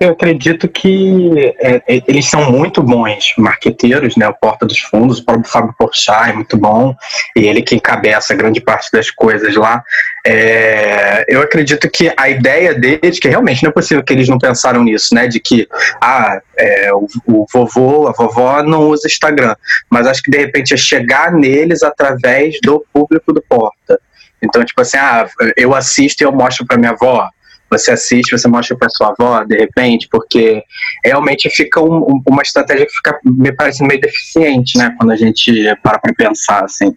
Eu 0.00 0.10
acredito 0.10 0.66
que 0.68 1.54
é, 1.58 1.76
é, 1.86 2.02
eles 2.08 2.26
são 2.26 2.50
muito 2.50 2.82
bons 2.82 3.32
marqueteiros, 3.38 4.16
né? 4.16 4.26
O 4.28 4.34
Porta 4.34 4.66
dos 4.66 4.78
Fundos, 4.80 5.20
o 5.20 5.24
próprio 5.24 5.48
Fábio 5.48 5.74
Porchat 5.78 6.30
é 6.30 6.32
muito 6.32 6.56
bom, 6.56 6.96
e 7.36 7.46
ele 7.46 7.62
que 7.62 7.76
encabeça 7.76 8.34
grande 8.34 8.60
parte 8.60 8.90
das 8.92 9.10
coisas 9.10 9.54
lá. 9.54 9.84
É, 10.26 11.24
eu 11.28 11.40
acredito 11.42 11.88
que 11.88 12.12
a 12.16 12.28
ideia 12.28 12.74
deles, 12.74 13.20
que 13.20 13.28
realmente 13.28 13.62
não 13.62 13.70
é 13.70 13.72
possível 13.72 14.02
que 14.02 14.12
eles 14.12 14.28
não 14.28 14.38
pensaram 14.38 14.82
nisso, 14.82 15.14
né? 15.14 15.28
De 15.28 15.38
que 15.38 15.68
ah, 16.00 16.40
é, 16.58 16.92
o, 16.92 17.06
o 17.26 17.46
vovô, 17.52 18.08
a 18.08 18.12
vovó 18.12 18.62
não 18.64 18.88
usa 18.88 19.06
Instagram, 19.06 19.54
mas 19.88 20.08
acho 20.08 20.22
que 20.22 20.30
de 20.30 20.38
repente 20.38 20.74
é 20.74 20.76
chegar 20.76 21.32
neles 21.32 21.84
através 21.84 22.56
do 22.62 22.84
público 22.92 23.32
do 23.32 23.42
Porta. 23.42 24.00
Então, 24.42 24.64
tipo 24.64 24.80
assim, 24.80 24.96
ah, 24.96 25.28
eu 25.56 25.72
assisto 25.72 26.22
e 26.22 26.26
eu 26.26 26.32
mostro 26.32 26.66
para 26.66 26.76
minha 26.76 26.90
avó 26.90 27.30
você 27.78 27.92
assiste, 27.92 28.32
você 28.32 28.48
mostra 28.48 28.76
para 28.76 28.88
sua 28.90 29.08
avó, 29.18 29.44
de 29.44 29.56
repente, 29.56 30.08
porque 30.10 30.62
realmente 31.04 31.48
fica 31.50 31.80
um- 31.80 32.02
um- 32.10 32.22
uma 32.28 32.42
estratégia 32.42 32.86
que 32.86 32.92
fica, 32.92 33.18
me 33.24 33.52
parece 33.52 33.82
meio 33.84 34.00
deficiente, 34.00 34.78
né, 34.78 34.94
quando 34.98 35.12
a 35.12 35.16
gente 35.16 35.52
para 35.82 35.98
para 35.98 36.14
pensar, 36.14 36.64
assim. 36.64 36.94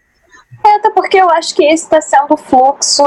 É, 0.66 0.76
até 0.76 0.90
porque 0.90 1.18
eu 1.18 1.30
acho 1.30 1.56
que 1.56 1.64
esse 1.64 1.84
está 1.84 2.02
sendo 2.02 2.34
o 2.34 2.38
fluxo, 2.38 3.04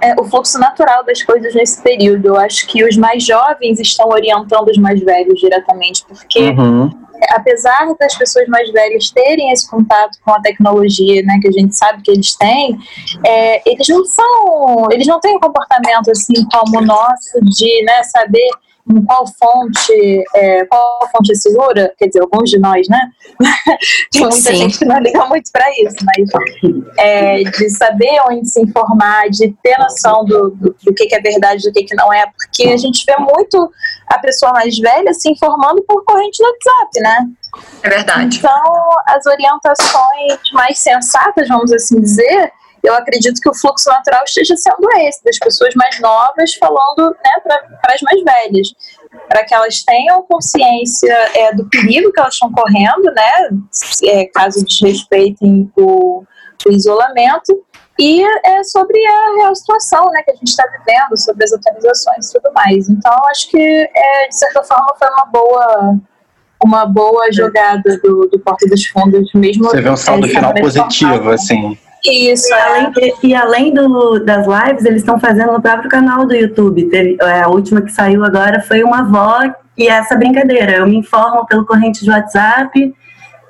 é, 0.00 0.14
o 0.18 0.24
fluxo 0.24 0.58
natural 0.58 1.04
das 1.04 1.22
coisas 1.22 1.54
nesse 1.54 1.82
período. 1.82 2.26
Eu 2.28 2.36
acho 2.36 2.66
que 2.66 2.84
os 2.84 2.96
mais 2.96 3.22
jovens 3.24 3.78
estão 3.80 4.08
orientando 4.08 4.68
os 4.68 4.78
mais 4.78 5.00
velhos 5.02 5.38
diretamente, 5.38 6.04
porque 6.06 6.50
Uhum. 6.56 6.90
apesar 7.30 7.94
das 7.98 8.14
pessoas 8.14 8.46
mais 8.48 8.70
velhas 8.72 9.10
terem 9.10 9.50
esse 9.52 9.68
contato 9.68 10.18
com 10.24 10.32
a 10.32 10.40
tecnologia, 10.40 11.22
né, 11.22 11.38
que 11.40 11.48
a 11.48 11.52
gente 11.52 11.74
sabe 11.74 12.02
que 12.02 12.10
eles 12.10 12.34
têm, 12.34 12.78
é, 13.24 13.62
eles 13.68 13.88
não 13.88 14.04
são, 14.04 14.88
eles 14.90 15.06
não 15.06 15.20
têm 15.20 15.36
um 15.36 15.40
comportamento 15.40 16.10
assim 16.10 16.46
como 16.50 16.78
o 16.78 16.84
nosso 16.84 17.40
de, 17.42 17.84
né, 17.84 18.02
saber 18.04 18.48
qual 19.06 19.26
fonte, 19.26 20.24
é, 20.34 20.64
qual 20.66 21.08
fonte 21.10 21.32
é 21.32 21.34
segura, 21.34 21.92
quer 21.98 22.06
dizer, 22.06 22.20
alguns 22.20 22.50
de 22.50 22.58
nós, 22.58 22.88
né? 22.88 23.00
Tem 24.12 24.22
muita 24.22 24.36
Sim. 24.36 24.56
gente 24.56 24.78
que 24.78 24.84
não 24.84 24.98
liga 25.00 25.26
muito 25.26 25.50
para 25.50 25.68
isso, 25.72 25.96
mas 26.04 26.84
é, 26.98 27.42
de 27.42 27.70
saber 27.70 28.20
onde 28.30 28.48
se 28.48 28.60
informar, 28.60 29.28
de 29.30 29.52
ter 29.62 29.76
noção 29.78 30.24
do, 30.24 30.50
do, 30.50 30.76
do 30.84 30.94
que, 30.94 31.06
que 31.06 31.14
é 31.14 31.20
verdade, 31.20 31.62
do 31.62 31.72
que, 31.72 31.82
que 31.84 31.96
não 31.96 32.12
é, 32.12 32.26
porque 32.26 32.68
a 32.68 32.76
gente 32.76 33.04
vê 33.04 33.16
muito 33.16 33.70
a 34.06 34.18
pessoa 34.18 34.52
mais 34.52 34.78
velha 34.78 35.12
se 35.12 35.30
informando 35.30 35.82
por 35.82 36.04
corrente 36.04 36.38
do 36.38 36.44
WhatsApp, 36.44 37.00
né? 37.00 37.28
É 37.82 37.88
verdade. 37.88 38.38
Então, 38.38 38.90
as 39.08 39.26
orientações 39.26 40.38
mais 40.52 40.78
sensatas, 40.78 41.48
vamos 41.48 41.72
assim 41.72 42.00
dizer, 42.00 42.52
eu 42.86 42.94
acredito 42.94 43.40
que 43.40 43.48
o 43.48 43.54
fluxo 43.54 43.88
natural 43.88 44.22
esteja 44.24 44.56
sendo 44.56 44.88
esse, 45.00 45.22
das 45.24 45.38
pessoas 45.38 45.74
mais 45.74 45.98
novas 46.00 46.54
falando 46.54 47.10
né, 47.24 47.30
para 47.44 47.94
as 47.94 48.00
mais 48.02 48.22
velhas, 48.22 48.68
para 49.28 49.44
que 49.44 49.54
elas 49.54 49.82
tenham 49.82 50.22
consciência 50.22 51.12
é, 51.34 51.54
do 51.54 51.68
perigo 51.68 52.12
que 52.12 52.20
elas 52.20 52.34
estão 52.34 52.50
correndo, 52.52 53.04
né, 53.14 53.32
é, 54.04 54.26
caso 54.26 54.64
desrespeitem 54.64 55.70
o, 55.76 56.24
o 56.66 56.72
isolamento, 56.72 57.64
e 57.98 58.22
é 58.44 58.62
sobre 58.62 58.98
a 59.06 59.36
real 59.38 59.54
situação 59.54 60.10
né, 60.10 60.22
que 60.22 60.30
a 60.30 60.34
gente 60.34 60.48
está 60.48 60.64
vivendo, 60.66 61.16
sobre 61.16 61.44
as 61.44 61.52
atualizações 61.52 62.28
e 62.28 62.32
tudo 62.32 62.52
mais. 62.52 62.88
Então, 62.90 63.12
acho 63.30 63.48
que, 63.48 63.58
é, 63.58 64.28
de 64.28 64.36
certa 64.36 64.62
forma, 64.62 64.94
foi 64.98 65.08
uma 65.08 65.24
boa 65.26 66.00
uma 66.62 66.86
boa 66.86 67.30
jogada 67.30 67.98
do, 68.02 68.28
do 68.28 68.38
Porta 68.40 68.66
dos 68.66 68.84
Fundos, 68.86 69.30
mesmo. 69.34 69.64
Você 69.64 69.80
vê 69.80 69.90
um 69.90 69.96
saldo 69.96 70.26
é, 70.26 70.30
final 70.30 70.52
sendo 70.52 70.60
positivo, 70.62 71.30
assim. 71.30 71.78
Isso, 72.04 72.48
E 72.48 72.52
além, 72.54 72.92
e 73.22 73.34
além 73.34 73.74
do- 73.74 74.20
das 74.24 74.46
lives, 74.46 74.84
eles 74.84 75.02
estão 75.02 75.18
fazendo 75.18 75.52
no 75.52 75.60
próprio 75.62 75.90
canal 75.90 76.24
do 76.26 76.34
YouTube. 76.34 76.88
Teve- 76.88 77.16
é, 77.20 77.42
a 77.42 77.48
última 77.48 77.82
que 77.82 77.90
saiu 77.90 78.24
agora 78.24 78.60
foi 78.60 78.82
uma 78.84 79.00
avó 79.00 79.40
e 79.76 79.88
essa 79.88 80.14
brincadeira. 80.16 80.76
Eu 80.76 80.86
me 80.86 80.96
informo 80.96 81.44
pelo 81.46 81.66
corrente 81.66 82.04
de 82.04 82.10
WhatsApp 82.10 82.94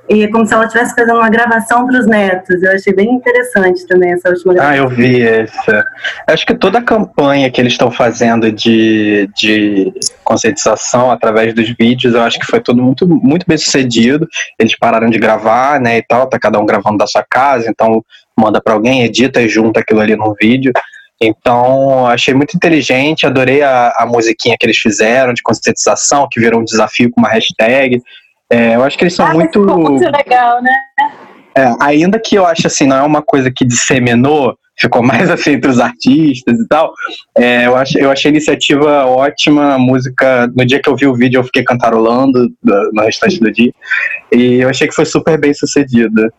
e 0.09 0.23
é 0.23 0.29
como 0.29 0.47
se 0.47 0.55
ela 0.55 0.65
estivesse 0.65 0.95
fazendo 0.95 1.17
uma 1.19 1.29
gravação 1.29 1.87
para 1.87 1.99
os 1.99 2.07
netos. 2.07 2.63
Eu 2.63 2.73
achei 2.73 2.95
bem 2.95 3.11
interessante 3.11 3.87
também 3.87 4.13
essa 4.13 4.31
última 4.31 4.55
gravação. 4.55 4.75
Ah, 4.75 4.77
eu 4.79 4.89
vi 4.89 5.21
essa. 5.23 5.85
Acho 6.27 6.47
que 6.47 6.55
toda 6.55 6.79
a 6.79 6.83
campanha 6.83 7.51
que 7.51 7.61
eles 7.61 7.73
estão 7.73 7.91
fazendo 7.91 8.51
de, 8.51 9.29
de 9.37 9.93
conscientização 10.25 11.11
através 11.11 11.53
dos 11.53 11.69
vídeos, 11.79 12.15
eu 12.15 12.23
acho 12.23 12.39
que 12.39 12.47
foi 12.47 12.61
tudo 12.61 12.83
muito, 12.83 13.07
muito 13.07 13.45
bem 13.47 13.59
sucedido. 13.59 14.27
Eles 14.59 14.77
pararam 14.79 15.11
de 15.11 15.19
gravar, 15.19 15.81
né, 15.81 15.99
e 15.99 16.03
tal, 16.03 16.27
tá 16.29 16.39
cada 16.39 16.59
um 16.59 16.65
gravando 16.67 16.99
da 16.99 17.07
sua 17.07 17.25
casa, 17.29 17.69
então 17.69 18.03
manda 18.39 18.61
para 18.61 18.75
alguém, 18.75 19.03
edita 19.03 19.41
e 19.41 19.49
junta 19.49 19.81
aquilo 19.81 20.01
ali 20.01 20.17
no 20.17 20.35
vídeo. 20.41 20.73
Então, 21.21 22.07
achei 22.07 22.35
muito 22.35 22.55
inteligente, 22.55 23.27
adorei 23.27 23.63
a, 23.63 23.95
a 23.99 24.07
musiquinha 24.07 24.57
que 24.59 24.67
eles 24.67 24.77
fizeram 24.77 25.33
de 25.33 25.43
conscientização, 25.43 26.29
que 26.31 26.39
virou 26.39 26.61
um 26.61 26.65
desafio 26.65 27.11
com 27.11 27.21
uma 27.21 27.31
hashtag. 27.31 28.03
É, 28.51 28.77
eu 28.77 28.85
acho 28.85 28.99
que 28.99 29.05
eles 29.05 29.15
são 29.15 29.27
Ah, 29.27 29.33
muito. 29.35 29.61
muito 29.61 30.05
legal, 30.05 30.63
né? 30.63 30.73
É, 31.57 31.75
ainda 31.81 32.21
que 32.21 32.35
eu 32.35 32.45
acho 32.45 32.67
assim, 32.67 32.87
não 32.87 32.97
é 32.97 33.03
uma 33.03 33.23
coisa 33.23 33.51
que 33.51 33.65
disseminou, 33.65 34.55
ficou 34.79 35.03
mais 35.03 35.29
assim 35.31 35.53
entre 35.53 35.71
os 35.71 35.81
artistas 35.81 36.61
e 36.61 36.69
tal. 36.69 36.93
É, 37.37 37.67
eu, 37.67 37.75
ach, 37.75 37.95
eu 37.97 38.11
achei 38.11 38.29
a 38.29 38.35
iniciativa 38.35 39.07
ótima, 39.07 39.75
a 39.75 39.79
música. 39.79 40.47
No 40.55 40.67
dia 40.67 40.81
que 40.83 40.89
eu 40.89 40.97
vi 40.97 41.07
o 41.07 41.15
vídeo, 41.15 41.39
eu 41.39 41.45
fiquei 41.45 41.65
cantarolando 41.65 42.47
no 42.63 43.03
restante 43.03 43.41
do 43.41 43.51
dia. 43.51 43.73
E 44.31 44.57
eu 44.57 44.69
achei 44.69 44.87
que 44.87 44.95
foi 44.95 45.07
super 45.07 45.41
bem 45.41 45.55
sucedida. 45.55 46.31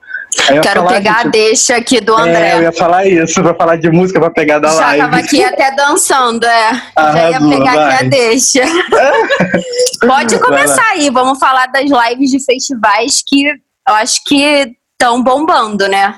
Quero 0.62 0.88
pegar 0.88 1.22
a 1.22 1.24
deixa 1.24 1.76
aqui 1.76 2.00
do 2.00 2.16
André. 2.16 2.52
É, 2.52 2.56
eu 2.56 2.62
ia 2.64 2.72
falar 2.72 3.06
isso, 3.06 3.42
pra 3.42 3.54
falar 3.54 3.76
de 3.78 3.90
música, 3.90 4.20
pra 4.20 4.30
pegar 4.30 4.60
da 4.60 4.70
Já 4.70 4.76
live. 4.76 4.98
Já 4.98 5.06
tava 5.06 5.18
aqui 5.18 5.44
até 5.44 5.76
dançando, 5.76 6.46
é. 6.46 6.82
Arrasou, 6.96 7.20
Já 7.20 7.32
ia 7.32 7.40
pegar 7.40 7.74
vai. 7.76 7.96
aqui 7.96 8.06
a 8.06 8.10
deixa. 8.10 8.62
Pode 10.08 10.40
começar 10.40 10.88
aí, 10.92 11.10
vamos 11.10 11.40
falar 11.40 11.68
das 11.68 11.86
lives 11.90 12.30
de 12.30 12.44
festivais 12.44 13.24
que 13.26 13.46
eu 13.46 13.94
acho 13.96 14.22
que 14.26 14.74
estão 14.94 15.22
bombando, 15.24 15.88
né? 15.88 16.16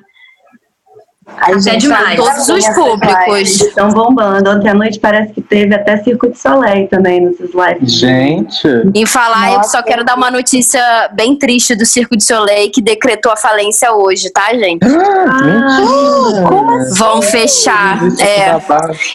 Ai, 1.38 1.54
Até 1.54 1.60
gente, 1.62 1.82
demais. 1.82 2.16
Todos 2.18 2.50
os 2.50 2.68
públicos. 2.70 3.62
Estão 3.62 3.90
bombando. 3.90 4.50
Ontem 4.50 4.70
à 4.70 4.74
noite 4.74 5.00
parece 5.00 5.34
que 5.34 5.42
teve 5.42 5.74
até 5.74 5.98
Circo 6.04 6.30
de 6.30 6.38
Soleil 6.38 6.88
também 6.88 7.22
nessas 7.22 7.50
lives. 7.54 7.94
Gente. 7.94 8.68
Em 8.94 9.06
falar, 9.06 9.52
eu 9.52 9.58
Nossa. 9.58 9.78
só 9.78 9.84
quero 9.84 10.04
dar 10.04 10.16
uma 10.16 10.30
notícia 10.30 10.82
bem 11.14 11.36
triste 11.38 11.76
do 11.76 11.86
Circo 11.86 12.18
de 12.18 12.24
Soleil 12.24 12.72
que 12.72 12.82
decretou 12.82 13.32
a 13.32 13.38
falência 13.38 13.92
hoje, 13.94 14.30
tá, 14.32 14.54
gente? 14.54 14.84
Mentira. 14.86 16.50
Vão 16.98 17.22
fechar. 17.22 18.00
É, 18.20 18.60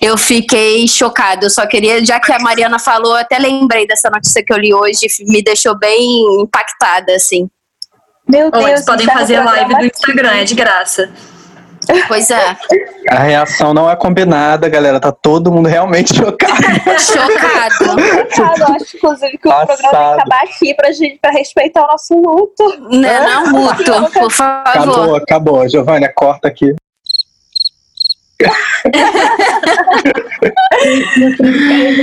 eu 0.00 0.16
fiquei 0.16 0.88
chocada. 0.88 1.46
Eu 1.46 1.50
só 1.50 1.66
queria, 1.66 2.04
já 2.04 2.18
que 2.18 2.32
a 2.32 2.38
Mariana 2.38 2.78
falou, 2.78 3.12
eu 3.12 3.20
até 3.20 3.38
lembrei 3.38 3.86
dessa 3.86 4.08
notícia 4.10 4.42
que 4.44 4.52
eu 4.52 4.58
li 4.58 4.72
hoje, 4.72 5.06
me 5.26 5.42
deixou 5.42 5.78
bem 5.78 6.24
impactada, 6.40 7.14
assim. 7.14 7.48
Meu 8.26 8.50
Deus, 8.50 8.64
eles 8.64 8.84
podem 8.84 9.06
o 9.06 9.12
fazer 9.12 9.40
live 9.40 9.76
do 9.76 9.84
Instagram, 9.84 10.30
é 10.30 10.44
de 10.44 10.54
graça. 10.54 11.10
Pois 12.08 12.30
é, 12.30 12.56
A 13.10 13.18
reação 13.20 13.74
não 13.74 13.90
é 13.90 13.96
combinada, 13.96 14.68
galera. 14.68 15.00
Tá 15.00 15.12
todo 15.12 15.50
mundo 15.52 15.68
realmente 15.68 16.12
chocado. 16.14 16.52
chocado. 16.98 17.96
Passado, 18.28 18.60
eu 18.60 18.74
acho, 18.76 18.96
inclusive, 18.96 19.38
que 19.38 19.48
o 19.48 19.50
programa 19.50 19.66
tem 19.66 19.76
Passado. 19.90 20.16
que 20.16 20.20
acabar 20.22 20.42
aqui 20.44 20.74
pra 20.74 20.92
gente 20.92 21.18
pra 21.20 21.30
respeitar 21.30 21.84
o 21.84 21.88
nosso 21.88 22.14
luto. 22.14 22.64
Né, 22.90 23.20
não, 23.20 23.50
Muto, 23.52 24.10
por 24.12 24.30
favor. 24.30 24.62
Acabou, 24.66 25.16
acabou. 25.16 25.68
Giovânia, 25.68 26.12
corta 26.14 26.48
aqui. 26.48 26.74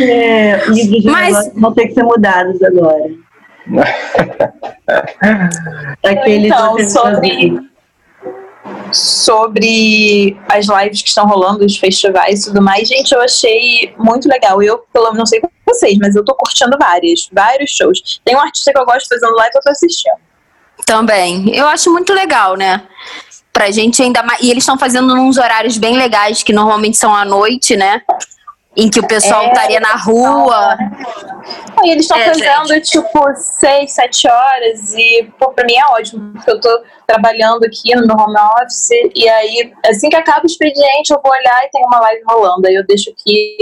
É, 0.10 0.58
de 0.72 1.04
Mas- 1.06 1.52
vão 1.56 1.74
ter 1.74 1.88
que 1.88 1.94
ser 1.94 2.04
mudados 2.04 2.62
agora. 2.64 3.04
Aqueles 6.04 6.52
Então, 6.52 6.78
sobre, 6.90 7.60
sobre 8.92 10.38
as 10.50 10.68
lives 10.68 11.02
que 11.02 11.10
estão 11.10 11.26
rolando, 11.26 11.66
os 11.66 11.78
festivais 11.78 12.42
e 12.42 12.46
tudo 12.48 12.62
mais, 12.62 12.88
gente, 12.88 13.14
eu 13.14 13.22
achei 13.22 13.94
muito 13.98 14.28
legal. 14.28 14.62
Eu, 14.62 14.80
pelo 14.92 15.06
menos, 15.06 15.20
não 15.20 15.26
sei 15.26 15.42
vocês, 15.66 15.98
mas 15.98 16.16
eu 16.16 16.24
tô 16.24 16.36
curtindo 16.36 16.78
várias, 16.78 17.30
vários 17.32 17.72
shows. 17.72 18.22
Tem 18.26 18.36
um 18.36 18.42
artista 18.42 18.72
que 18.72 18.78
eu 18.78 18.86
gosto 18.86 19.08
fazendo 19.08 19.36
live, 19.36 19.56
eu 19.56 19.62
tô 19.62 19.70
assistindo. 19.70 20.20
Também. 20.86 21.56
Eu 21.56 21.68
acho 21.68 21.92
muito 21.92 22.14
legal, 22.14 22.56
né? 22.56 22.84
Pra 23.54 23.72
gente 23.72 24.02
ainda 24.02 24.24
mais. 24.24 24.42
E 24.42 24.50
eles 24.50 24.64
estão 24.64 24.78
fazendo 24.78 25.14
uns 25.14 25.38
horários 25.38 25.78
bem 25.78 25.98
legais, 25.98 26.44
que 26.44 26.54
normalmente 26.54 26.98
são 26.98 27.16
à 27.16 27.24
noite, 27.24 27.76
né? 27.76 28.02
Em 28.76 28.90
que 28.90 29.00
o 29.02 29.08
pessoal 29.08 29.44
É, 29.44 29.48
estaria 29.50 29.80
na 29.82 29.96
rua. 29.96 30.78
E 31.84 31.90
eles 31.90 32.04
estão 32.04 32.18
É, 32.18 32.26
fazendo, 32.34 32.80
tipo, 32.82 33.36
seis, 33.36 33.92
sete 33.92 34.30
horas 34.30 34.94
e, 34.94 35.30
pô, 35.38 35.52
pra 35.52 35.66
mim 35.66 35.76
é 35.76 35.86
ótimo, 35.88 36.32
porque 36.34 36.52
eu 36.52 36.60
tô 36.60 36.84
trabalhando 37.06 37.66
aqui 37.66 37.94
no 37.96 38.08
meu 38.08 38.16
home 38.16 38.38
office 38.62 38.90
e 39.14 39.28
aí, 39.28 39.74
assim 39.86 40.08
que 40.10 40.16
acaba 40.16 40.44
o 40.44 40.46
expediente, 40.46 41.12
eu 41.12 41.20
vou 41.22 41.32
olhar 41.32 41.66
e 41.66 41.70
tem 41.70 41.84
uma 41.86 42.00
live 42.00 42.22
rolando. 42.26 42.66
Aí 42.68 42.76
eu 42.76 42.86
deixo 42.86 43.10
aqui 43.10 43.58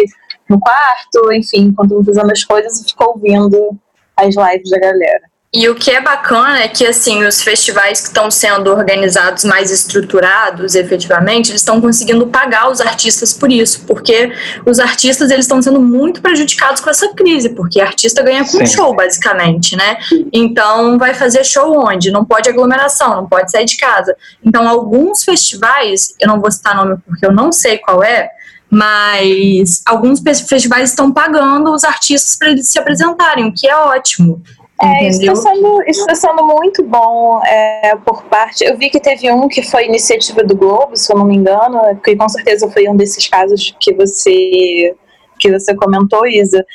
no 0.48 0.60
quarto, 0.60 1.34
enfim, 1.34 1.70
enquanto 1.70 1.92
eu 1.92 2.04
vou 2.04 2.06
fazendo 2.06 2.32
as 2.32 2.44
coisas 2.44 2.80
e 2.80 2.86
fico 2.90 3.04
ouvindo 3.06 3.72
as 4.16 4.36
lives 4.36 4.70
da 4.70 4.80
galera. 4.80 5.22
E 5.52 5.68
o 5.68 5.74
que 5.74 5.90
é 5.90 6.00
bacana 6.00 6.60
é 6.60 6.68
que, 6.68 6.86
assim, 6.86 7.24
os 7.24 7.42
festivais 7.42 8.02
que 8.02 8.08
estão 8.10 8.30
sendo 8.30 8.70
organizados 8.70 9.44
mais 9.44 9.72
estruturados, 9.72 10.76
efetivamente, 10.76 11.50
eles 11.50 11.62
estão 11.62 11.82
conseguindo 11.82 12.28
pagar 12.28 12.70
os 12.70 12.80
artistas 12.80 13.34
por 13.34 13.52
isso, 13.52 13.84
porque 13.88 14.32
os 14.64 14.80
artistas, 14.80 15.32
eles 15.32 15.46
estão 15.46 15.60
sendo 15.60 15.82
muito 15.82 16.22
prejudicados 16.22 16.80
com 16.82 16.92
essa 16.92 17.16
crise, 17.16 17.50
porque 17.50 17.82
artista 17.82 18.22
ganha 18.22 18.44
com 18.44 18.60
Sim. 18.60 18.66
show, 18.68 18.96
basicamente, 18.96 19.76
né? 19.76 19.98
Então, 20.32 21.00
vai 21.00 21.16
fazer 21.16 21.44
show 21.44 21.84
onde? 21.84 22.12
Não 22.12 22.24
pode 22.24 22.48
aglomeração, 22.48 23.16
não 23.16 23.28
pode 23.28 23.50
sair 23.50 23.66
de 23.66 23.76
casa. 23.76 24.16
Então, 24.46 24.70
alguns 24.70 25.24
festivais, 25.24 26.14
eu 26.20 26.28
não 26.28 26.40
vou 26.40 26.52
citar 26.52 26.76
nome 26.76 26.98
porque 27.08 27.26
eu 27.26 27.32
não 27.32 27.52
sei 27.52 27.80
qual 27.80 28.04
é, 28.04 28.30
mas 28.70 29.82
alguns 29.84 30.22
festivais 30.48 30.92
estão 30.92 31.12
pagando 31.12 31.74
os 31.74 31.84
artistas 31.84 32.36
para 32.36 32.50
eles 32.50 32.68
se 32.68 32.78
apresentarem, 32.78 33.48
o 33.48 33.52
que 33.52 33.68
é 33.68 33.76
ótimo. 33.76 34.44
É, 34.82 35.08
isso 35.10 35.22
está 35.22 35.36
sendo, 35.36 35.84
isso 35.88 36.06
tá 36.06 36.16
sendo 36.16 36.46
muito 36.46 36.84
bom 36.84 37.42
é, 37.44 37.96
por 38.06 38.24
parte. 38.24 38.64
Eu 38.64 38.78
vi 38.78 38.90
que 38.90 39.00
teve 39.00 39.30
um 39.32 39.48
que 39.48 39.62
foi 39.62 39.86
iniciativa 39.86 40.44
do 40.44 40.56
Globo, 40.56 40.96
se 40.96 41.12
eu 41.12 41.18
não 41.18 41.26
me 41.26 41.36
engano, 41.36 41.80
que 42.02 42.16
com 42.16 42.30
certeza 42.30 42.70
foi 42.72 42.88
um 42.88 42.96
desses 42.96 43.28
casos 43.28 43.76
que 43.80 43.94
você 43.94 44.96
que 45.38 45.52
você 45.52 45.74
comentou, 45.76 46.26
Isa. 46.28 46.66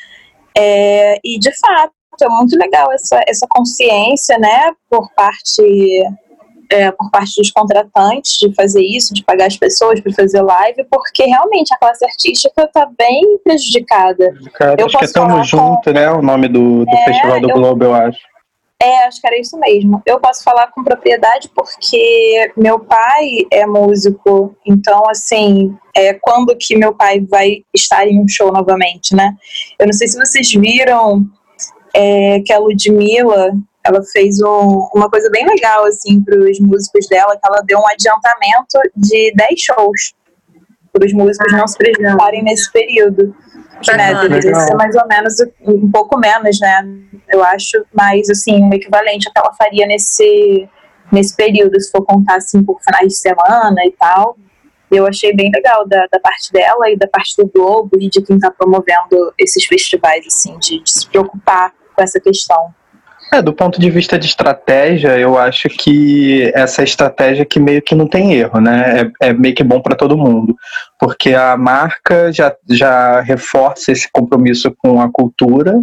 É, 0.57 1.19
e 1.25 1.39
de 1.39 1.51
fato 1.59 1.93
é 2.23 2.29
muito 2.29 2.57
legal 2.59 2.93
essa, 2.93 3.21
essa 3.27 3.47
consciência, 3.51 4.39
né, 4.39 4.71
por 4.89 5.11
parte 5.15 5.63
é, 6.75 6.91
por 6.91 7.09
parte 7.11 7.35
dos 7.41 7.51
contratantes 7.53 8.37
de 8.39 8.53
fazer 8.55 8.83
isso, 8.83 9.15
de 9.15 9.23
pagar 9.25 9.47
as 9.47 9.57
pessoas 9.57 10.01
para 10.01 10.13
fazer 10.13 10.43
live, 10.43 10.85
porque 10.91 11.23
realmente 11.25 11.73
a 11.73 11.79
classe 11.79 12.05
artística 12.05 12.65
está 12.65 12.89
bem 12.99 13.39
prejudicada. 13.45 14.35
Cara, 14.55 14.75
Eu 14.79 14.87
acho 14.87 14.99
que 14.99 15.05
é 15.05 15.07
posso 15.07 15.13
Tamo 15.13 15.29
falar 15.31 15.43
Junto, 15.45 15.93
né? 15.93 16.11
O 16.11 16.21
nome 16.21 16.49
do, 16.49 16.85
do 16.85 16.91
É, 16.97 17.05
Festival 17.05 17.41
do 17.41 17.51
eu- 17.51 17.55
Globo, 17.55 17.85
eu 17.85 17.95
acho. 17.95 18.19
É, 18.83 19.05
acho 19.07 19.21
que 19.21 19.27
era 19.27 19.39
isso 19.39 19.57
mesmo. 19.59 20.03
Eu 20.05 20.19
posso 20.19 20.43
falar 20.43 20.67
com 20.67 20.83
propriedade 20.83 21.49
porque 21.55 22.51
meu 22.57 22.81
pai 22.81 23.47
é 23.51 23.65
músico, 23.65 24.55
então 24.67 25.05
assim, 25.09 25.75
é 25.97 26.13
quando 26.15 26.55
que 26.59 26.77
meu 26.77 26.93
pai 26.93 27.21
vai 27.21 27.63
estar 27.73 28.07
em 28.07 28.21
um 28.21 28.27
show 28.29 28.53
novamente, 28.53 29.15
né? 29.15 29.33
Eu 29.79 29.87
não 29.87 29.93
sei 29.93 30.09
se 30.09 30.19
vocês 30.19 30.53
viram 30.53 31.25
é, 31.95 32.41
que 32.45 32.53
a 32.53 32.59
Ludmilla, 32.59 33.53
ela 33.87 34.03
fez 34.13 34.41
um- 34.41 34.89
uma 34.95 35.11
coisa 35.11 35.31
bem 35.31 35.47
legal 35.47 35.85
assim 35.85 36.23
para 36.23 36.39
os 36.39 36.59
músicos 36.59 37.07
dela, 37.09 37.37
que 37.37 37.47
ela 37.47 37.61
deu 37.67 37.79
um 37.79 37.87
adiantamento 37.87 38.81
de 38.97 39.33
10 39.35 39.61
shows 39.61 40.15
para 40.93 41.07
os 41.07 41.13
músicos 41.13 41.53
não 41.53 41.67
se 41.67 41.77
prejudicarem 41.77 42.43
nesse 42.43 42.71
período. 42.73 43.35
Que 43.83 43.95
né, 43.97 44.15
deveria 44.15 44.55
ser 44.61 44.75
mais 44.77 44.95
ou 44.95 45.07
menos 45.09 45.35
um 45.67 45.91
pouco 45.91 46.17
menos, 46.17 46.59
né? 46.61 46.87
Eu 47.29 47.43
acho, 47.45 47.85
mas 47.93 48.31
assim, 48.31 48.67
o 48.69 48.73
equivalente 48.73 49.27
ao 49.27 49.33
que 49.33 49.41
ela 49.41 49.53
faria 49.55 49.87
nesse, 49.87 50.69
nesse 51.13 51.35
período, 51.37 51.79
se 51.81 51.91
for 51.91 52.05
contar 52.05 52.37
assim 52.37 52.63
por 52.63 52.81
finais 52.81 53.09
de 53.09 53.17
semana 53.17 53.85
e 53.85 53.91
tal. 53.91 54.37
Eu 54.91 55.07
achei 55.07 55.35
bem 55.35 55.51
legal 55.53 55.87
da, 55.89 56.07
da 56.07 56.21
parte 56.21 56.53
dela 56.53 56.89
e 56.89 56.97
da 56.97 57.09
parte 57.09 57.37
do 57.37 57.49
Globo 57.49 57.91
e 57.99 58.09
de 58.09 58.23
quem 58.23 58.37
está 58.37 58.51
promovendo 58.51 59.35
esses 59.37 59.65
festivais, 59.65 60.25
assim, 60.27 60.57
de, 60.59 60.81
de 60.81 60.91
se 60.91 61.09
preocupar 61.09 61.73
com 61.97 62.03
essa 62.03 62.21
questão. 62.21 62.73
É, 63.35 63.43
do 63.43 63.53
ponto 63.53 63.81
de 63.81 63.91
vista 63.91 64.17
de 64.17 64.27
estratégia, 64.27 65.19
eu 65.19 65.37
acho 65.37 65.69
que 65.69 66.53
essa 66.55 66.85
estratégia 66.85 67.45
que 67.45 67.59
meio 67.59 67.83
que 67.83 67.93
não 67.93 68.07
tem 68.07 68.33
erro, 68.35 68.61
né? 68.61 69.11
É, 69.21 69.31
é 69.31 69.33
meio 69.33 69.53
que 69.53 69.65
bom 69.65 69.81
para 69.81 69.97
todo 69.97 70.17
mundo, 70.17 70.55
porque 71.01 71.35
a 71.35 71.57
marca 71.57 72.33
já, 72.33 72.55
já 72.71 73.21
reforça 73.23 73.91
esse 73.91 74.09
compromisso 74.13 74.73
com 74.79 75.01
a 75.01 75.11
cultura, 75.11 75.75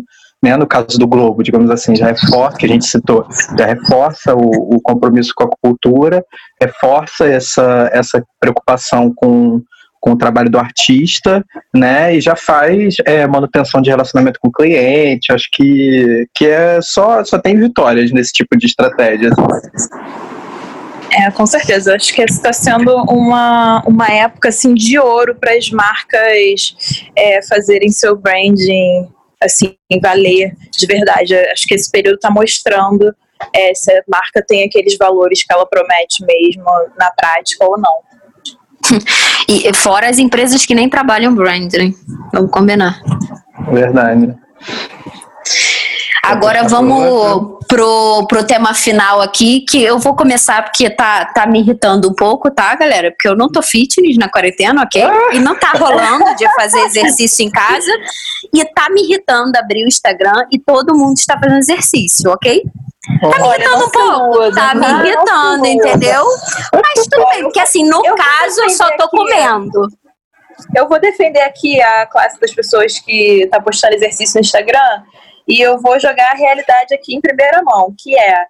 né? 0.42 0.56
No 0.56 0.66
caso 0.66 0.98
do 0.98 1.06
Globo, 1.06 1.44
digamos 1.44 1.70
assim, 1.70 1.94
já 1.94 2.08
reforça, 2.08 2.58
que 2.58 2.66
a 2.66 2.70
gente 2.70 2.86
citou, 2.86 3.28
já 3.60 3.66
reforça 3.66 4.34
o, 4.34 4.76
o 4.76 4.82
compromisso 4.82 5.34
com 5.36 5.44
a 5.44 5.50
cultura, 5.62 6.24
reforça 6.58 7.28
essa, 7.28 7.90
essa 7.92 8.24
preocupação 8.40 9.12
com 9.14 9.62
com 10.02 10.12
o 10.12 10.18
trabalho 10.18 10.50
do 10.50 10.58
artista, 10.58 11.46
né? 11.74 12.16
E 12.16 12.20
já 12.20 12.36
faz 12.36 12.96
é, 13.06 13.26
manutenção 13.28 13.82
de 13.82 13.92
relacionamento 13.92 14.40
com 14.42 14.50
o 14.50 14.52
cliente. 14.52 15.32
Acho 15.32 15.48
que, 15.54 16.28
que 16.36 16.48
é 16.48 16.82
só, 16.82 17.24
só 17.24 17.38
tem 17.38 17.58
vitórias 17.58 18.12
nesse 18.12 18.34
tipo 18.34 18.58
de 18.58 18.66
estratégia. 18.66 19.30
É, 21.14 21.30
com 21.30 21.46
certeza. 21.46 21.96
Acho 21.96 22.14
que 22.14 22.24
está 22.24 22.52
sendo 22.52 22.96
uma, 23.04 23.84
uma 23.86 24.08
época 24.08 24.50
assim 24.50 24.74
de 24.74 24.98
ouro 24.98 25.36
para 25.36 25.54
as 25.54 25.70
marcas 25.70 26.76
é, 27.16 27.42
fazerem 27.44 27.90
seu 27.92 28.18
branding 28.18 29.08
assim 29.42 29.76
valer 30.02 30.56
de 30.78 30.86
verdade. 30.86 31.36
Acho 31.36 31.66
que 31.68 31.76
esse 31.76 31.90
período 31.90 32.16
está 32.16 32.30
mostrando 32.30 33.14
é, 33.56 33.74
se 33.74 33.92
a 33.92 34.04
marca 34.08 34.44
tem 34.46 34.64
aqueles 34.64 34.98
valores 34.98 35.44
que 35.44 35.52
ela 35.52 35.66
promete 35.66 36.24
mesmo 36.26 36.64
na 36.98 37.12
prática 37.12 37.66
ou 37.66 37.78
não. 37.78 38.11
E 39.50 39.74
fora 39.74 40.08
as 40.08 40.18
empresas 40.18 40.66
que 40.66 40.74
nem 40.74 40.88
trabalham 40.88 41.36
branding. 41.36 41.94
Vamos 42.32 42.52
combinar. 42.52 43.02
Verdade. 43.70 44.34
Agora 46.24 46.68
vamos 46.68 47.58
pro, 47.68 48.28
pro 48.28 48.44
tema 48.46 48.74
final 48.74 49.22
aqui, 49.22 49.62
que 49.62 49.82
eu 49.82 49.98
vou 49.98 50.16
começar 50.16 50.64
porque 50.64 50.90
tá, 50.90 51.26
tá 51.26 51.48
me 51.48 51.60
irritando 51.60 52.10
um 52.10 52.14
pouco, 52.14 52.52
tá, 52.52 52.76
galera? 52.76 53.12
Porque 53.12 53.28
eu 53.28 53.36
não 53.36 53.50
tô 53.50 53.62
fitness 53.62 54.18
na 54.18 54.30
quarentena, 54.30 54.84
ok? 54.84 55.04
E 55.34 55.40
não 55.40 55.58
tá 55.58 55.72
rolando 55.72 56.36
de 56.36 56.48
fazer 56.54 56.80
exercício 56.82 57.44
em 57.44 57.50
casa. 57.50 57.92
E 58.54 58.64
tá 58.74 58.88
me 58.92 59.02
irritando 59.04 59.58
abrir 59.58 59.84
o 59.84 59.88
Instagram 59.88 60.46
e 60.52 60.60
todo 60.60 60.96
mundo 60.96 61.18
está 61.18 61.38
fazendo 61.40 61.58
exercício, 61.58 62.30
ok? 62.30 62.64
Tá 63.20 63.40
me 63.40 63.48
irritando 63.48 63.86
um 63.86 63.90
pouco, 63.90 64.56
tá 64.56 64.76
me 64.76 64.86
irritando, 64.86 65.66
entendeu? 65.66 66.24
Mas 66.72 67.08
tudo 67.08 67.28
bem, 67.30 67.44
porque 67.44 67.60
assim, 67.60 67.84
no 67.84 68.06
Eu 68.06 68.16
caso 68.16 68.62
eu 68.62 68.70
só 68.70 68.86
tô 68.96 69.06
aqui. 69.06 69.18
comendo. 69.18 69.88
Eu 70.76 70.88
vou 70.88 71.00
defender 71.00 71.42
aqui 71.42 71.82
a 71.82 72.06
classe 72.06 72.40
das 72.40 72.54
pessoas 72.54 73.00
que 73.00 73.48
tá 73.50 73.60
postando 73.60 73.96
exercício 73.96 74.36
no 74.36 74.42
Instagram 74.42 75.04
e 75.48 75.60
eu 75.60 75.80
vou 75.80 76.00
jogar 76.00 76.30
a 76.32 76.36
realidade 76.36 76.94
aqui 76.94 77.16
em 77.16 77.22
primeira 77.22 77.64
mão, 77.64 77.94
que 77.98 78.18
é 78.18 78.46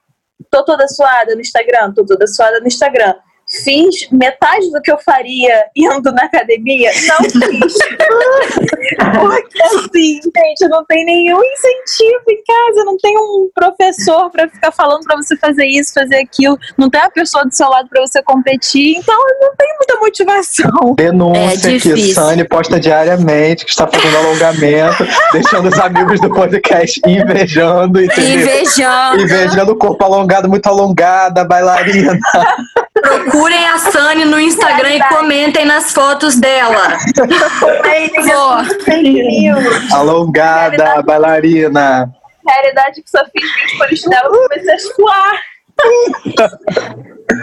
tô 0.49 0.65
toda 0.65 0.85
suada 0.89 1.33
no 1.33 1.41
Instagram, 1.41 1.93
tô 1.93 2.05
toda 2.05 2.27
suada 2.27 2.59
no 2.59 2.67
Instagram. 2.67 3.15
Fiz 3.63 4.09
metade 4.11 4.71
do 4.71 4.81
que 4.81 4.91
eu 4.91 4.97
faria 4.99 5.65
indo 5.75 6.11
na 6.13 6.23
academia? 6.23 6.89
Não 7.07 7.29
fiz. 7.29 7.73
Porque 9.19 9.63
assim, 9.63 10.19
gente, 10.23 10.67
não 10.69 10.85
tem 10.85 11.05
nenhum 11.05 11.41
incentivo 11.43 12.23
em 12.29 12.43
casa, 12.43 12.85
não 12.85 12.97
tem 12.97 13.17
um 13.17 13.49
professor 13.53 14.29
pra 14.31 14.47
ficar 14.47 14.71
falando 14.71 15.03
pra 15.03 15.17
você 15.17 15.35
fazer 15.37 15.65
isso, 15.65 15.93
fazer 15.93 16.17
aquilo, 16.17 16.57
não 16.77 16.89
tem 16.89 17.01
uma 17.01 17.11
pessoa 17.11 17.43
do 17.45 17.53
seu 17.53 17.67
lado 17.67 17.89
pra 17.89 18.01
você 18.01 18.23
competir, 18.23 18.97
então 18.97 19.17
não 19.41 19.55
tem 19.55 19.67
muita 19.77 19.99
motivação. 19.99 20.95
Denúncia 20.95 21.75
É 21.75 21.79
que. 21.79 22.13
Sani 22.13 22.47
posta 22.47 22.79
diariamente, 22.79 23.65
que 23.65 23.71
está 23.71 23.87
fazendo 23.87 24.17
alongamento, 24.17 25.05
deixando 25.33 25.67
os 25.67 25.79
amigos 25.79 26.19
do 26.21 26.29
podcast 26.29 27.01
invejando, 27.05 28.01
entendeu? 28.01 28.41
Invejando. 28.41 29.21
Invejando 29.21 29.71
o 29.73 29.75
corpo 29.75 30.03
alongado, 30.03 30.49
muito 30.49 30.67
alongado, 30.67 31.39
a 31.39 31.43
bailarina. 31.43 32.17
Procurem 33.12 33.67
a 33.67 33.78
Sani 33.78 34.26
no 34.26 34.39
Instagram 34.39 34.95
e 34.95 35.04
comentem 35.10 35.65
nas 35.65 35.91
fotos 35.91 36.36
dela. 36.36 36.97
News. 38.88 39.93
Alongada, 39.93 41.00
a 41.00 41.02
bailarina. 41.02 42.10
realidade 42.47 43.02
que 43.02 43.10
só 43.10 43.24
fiz 43.26 43.56
vídeo 43.56 43.78
policinela 43.78 44.28
eu 44.28 44.50
comecei 44.50 44.74
a 44.74 44.80
suar. 44.80 45.50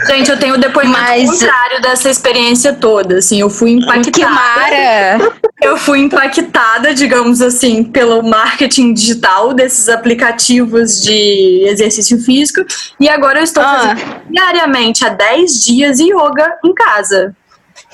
Gente, 0.07 0.31
eu 0.31 0.39
tenho 0.39 0.55
o 0.55 0.59
depoimento 0.59 0.99
Mas- 0.99 1.29
contrário 1.31 1.81
dessa 1.81 2.11
experiência 2.11 2.73
toda. 2.75 3.19
Assim, 3.19 3.41
eu 3.41 3.49
fui 3.51 3.79
Que 3.79 3.85
impactada. 3.85 4.31
mara! 4.31 5.33
Eu 5.61 5.77
fui 5.77 5.99
impactada, 6.01 6.95
digamos 6.95 7.41
assim, 7.41 7.83
pelo 7.83 8.23
marketing 8.23 8.93
digital 8.93 9.53
desses 9.55 9.89
aplicativos 9.89 11.03
de 11.03 11.65
exercício 11.67 12.19
físico. 12.23 12.65
E 13.01 13.09
agora 13.09 13.41
eu 13.41 13.45
estou 13.45 13.63
Ah. 13.63 13.79
fazendo 13.97 14.23
diariamente 14.31 15.05
há 15.05 15.09
10 15.09 15.65
dias 15.65 15.99
yoga 15.99 16.55
em 16.65 16.75
casa. 16.75 17.35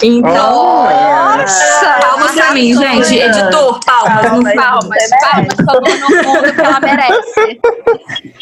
Então, 0.02 0.32
Nossa! 0.32 1.83
Palmas 2.54 3.08
mim, 3.08 3.08
gente. 3.08 3.18
Editor, 3.18 3.80
palmas. 3.84 4.22
Palmas. 4.22 4.54
Palmas, 4.54 5.08
palmas, 5.20 5.54
falou 5.64 5.98
no 5.98 6.24
fundo 6.24 6.54
que 6.54 6.60
ela 6.60 6.80
merece. 6.80 7.60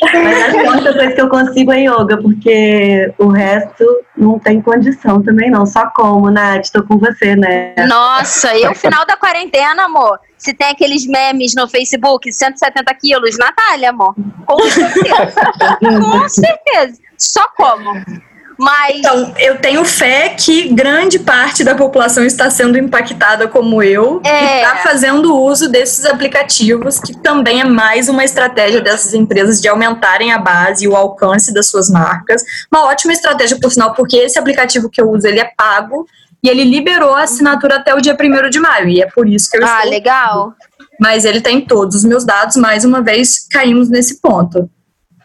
Mas 0.01 0.43
acho 0.43 0.53
que 0.53 0.67
a 0.67 0.71
única 0.71 0.93
coisa 0.93 1.13
que 1.13 1.21
eu 1.21 1.29
consigo 1.29 1.73
é 1.73 1.81
yoga, 1.85 2.17
porque 2.19 3.15
o 3.19 3.29
resto 3.29 3.85
não 4.17 4.39
tem 4.39 4.61
condição 4.61 5.23
também 5.23 5.51
não. 5.51 5.67
Só 5.67 5.91
como, 5.95 6.31
Nath, 6.31 6.69
tô 6.73 6.83
com 6.83 6.99
você, 6.99 7.35
né? 7.37 7.75
Nossa, 7.87 8.55
e 8.57 8.67
o 8.67 8.75
final 8.75 9.05
da 9.07 9.17
quarentena, 9.17 9.85
amor? 9.85 10.19
Se 10.37 10.53
tem 10.53 10.69
aqueles 10.69 11.07
memes 11.07 11.55
no 11.55 11.69
Facebook, 11.69 12.33
170 12.33 12.95
quilos, 12.95 13.39
Natália, 13.39 13.91
amor. 13.91 14.15
Com 14.47 14.61
certeza. 14.69 15.35
Com 16.01 16.29
certeza. 16.29 16.99
Só 17.17 17.47
como. 17.57 17.93
Mas. 18.63 18.97
Então, 18.99 19.35
eu 19.39 19.59
tenho 19.59 19.85
fé 19.85 20.31
que 20.31 20.69
grande 20.69 21.19
parte 21.19 21.65
da 21.65 21.75
população 21.75 22.25
está 22.25 22.49
sendo 22.49 22.79
impactada 22.79 23.49
como 23.49 23.83
eu 23.83 24.21
É. 24.25 24.29
e 24.29 24.57
está 24.63 24.77
fazendo 24.77 25.37
uso 25.37 25.69
desses 25.69 26.05
aplicativos, 26.07 26.99
que 27.01 27.17
também 27.19 27.61
é 27.61 27.65
mais 27.65 28.09
uma 28.09 28.25
estratégia 28.25 28.81
dessas 28.81 29.15
empresas 29.15 29.61
de 29.61 29.69
aumentarem 29.69 30.33
a 30.33 30.39
base 30.39 30.85
e 30.85 30.89
o 30.89 30.95
alcance 30.97 31.53
das 31.53 31.69
suas 31.69 31.91
marcas. 31.91 32.43
Uma 32.73 32.87
ótima 32.87 33.13
estratégia, 33.13 33.59
por 33.61 33.71
sinal, 33.73 33.95
porque 33.95 34.17
esse 34.17 34.39
aplicativo 34.39 34.89
que 34.89 35.01
eu 35.01 35.11
uso, 35.11 35.27
ele 35.27 35.41
é 35.41 35.51
pago 35.57 36.07
e 36.43 36.49
ele 36.49 36.65
liberou 36.65 37.15
a 37.15 37.23
assinatura 37.23 37.77
até 37.77 37.95
o 37.95 38.01
dia 38.01 38.17
1 38.21 38.51
de 38.51 38.59
maio, 38.61 38.89
e 38.89 39.01
é 39.03 39.07
por 39.07 39.29
isso 39.29 39.49
que 39.51 39.57
eu 39.59 39.65
Ah, 39.65 39.79
estou... 39.79 39.91
legal. 39.91 40.55
Mas 41.01 41.25
ele 41.25 41.41
tem 41.41 41.61
todos 41.61 41.97
os 41.97 42.05
meus 42.05 42.25
dados, 42.25 42.57
mais 42.57 42.85
uma 42.85 43.01
vez, 43.01 43.47
caímos 43.51 43.89
nesse 43.89 44.21
ponto. 44.21 44.69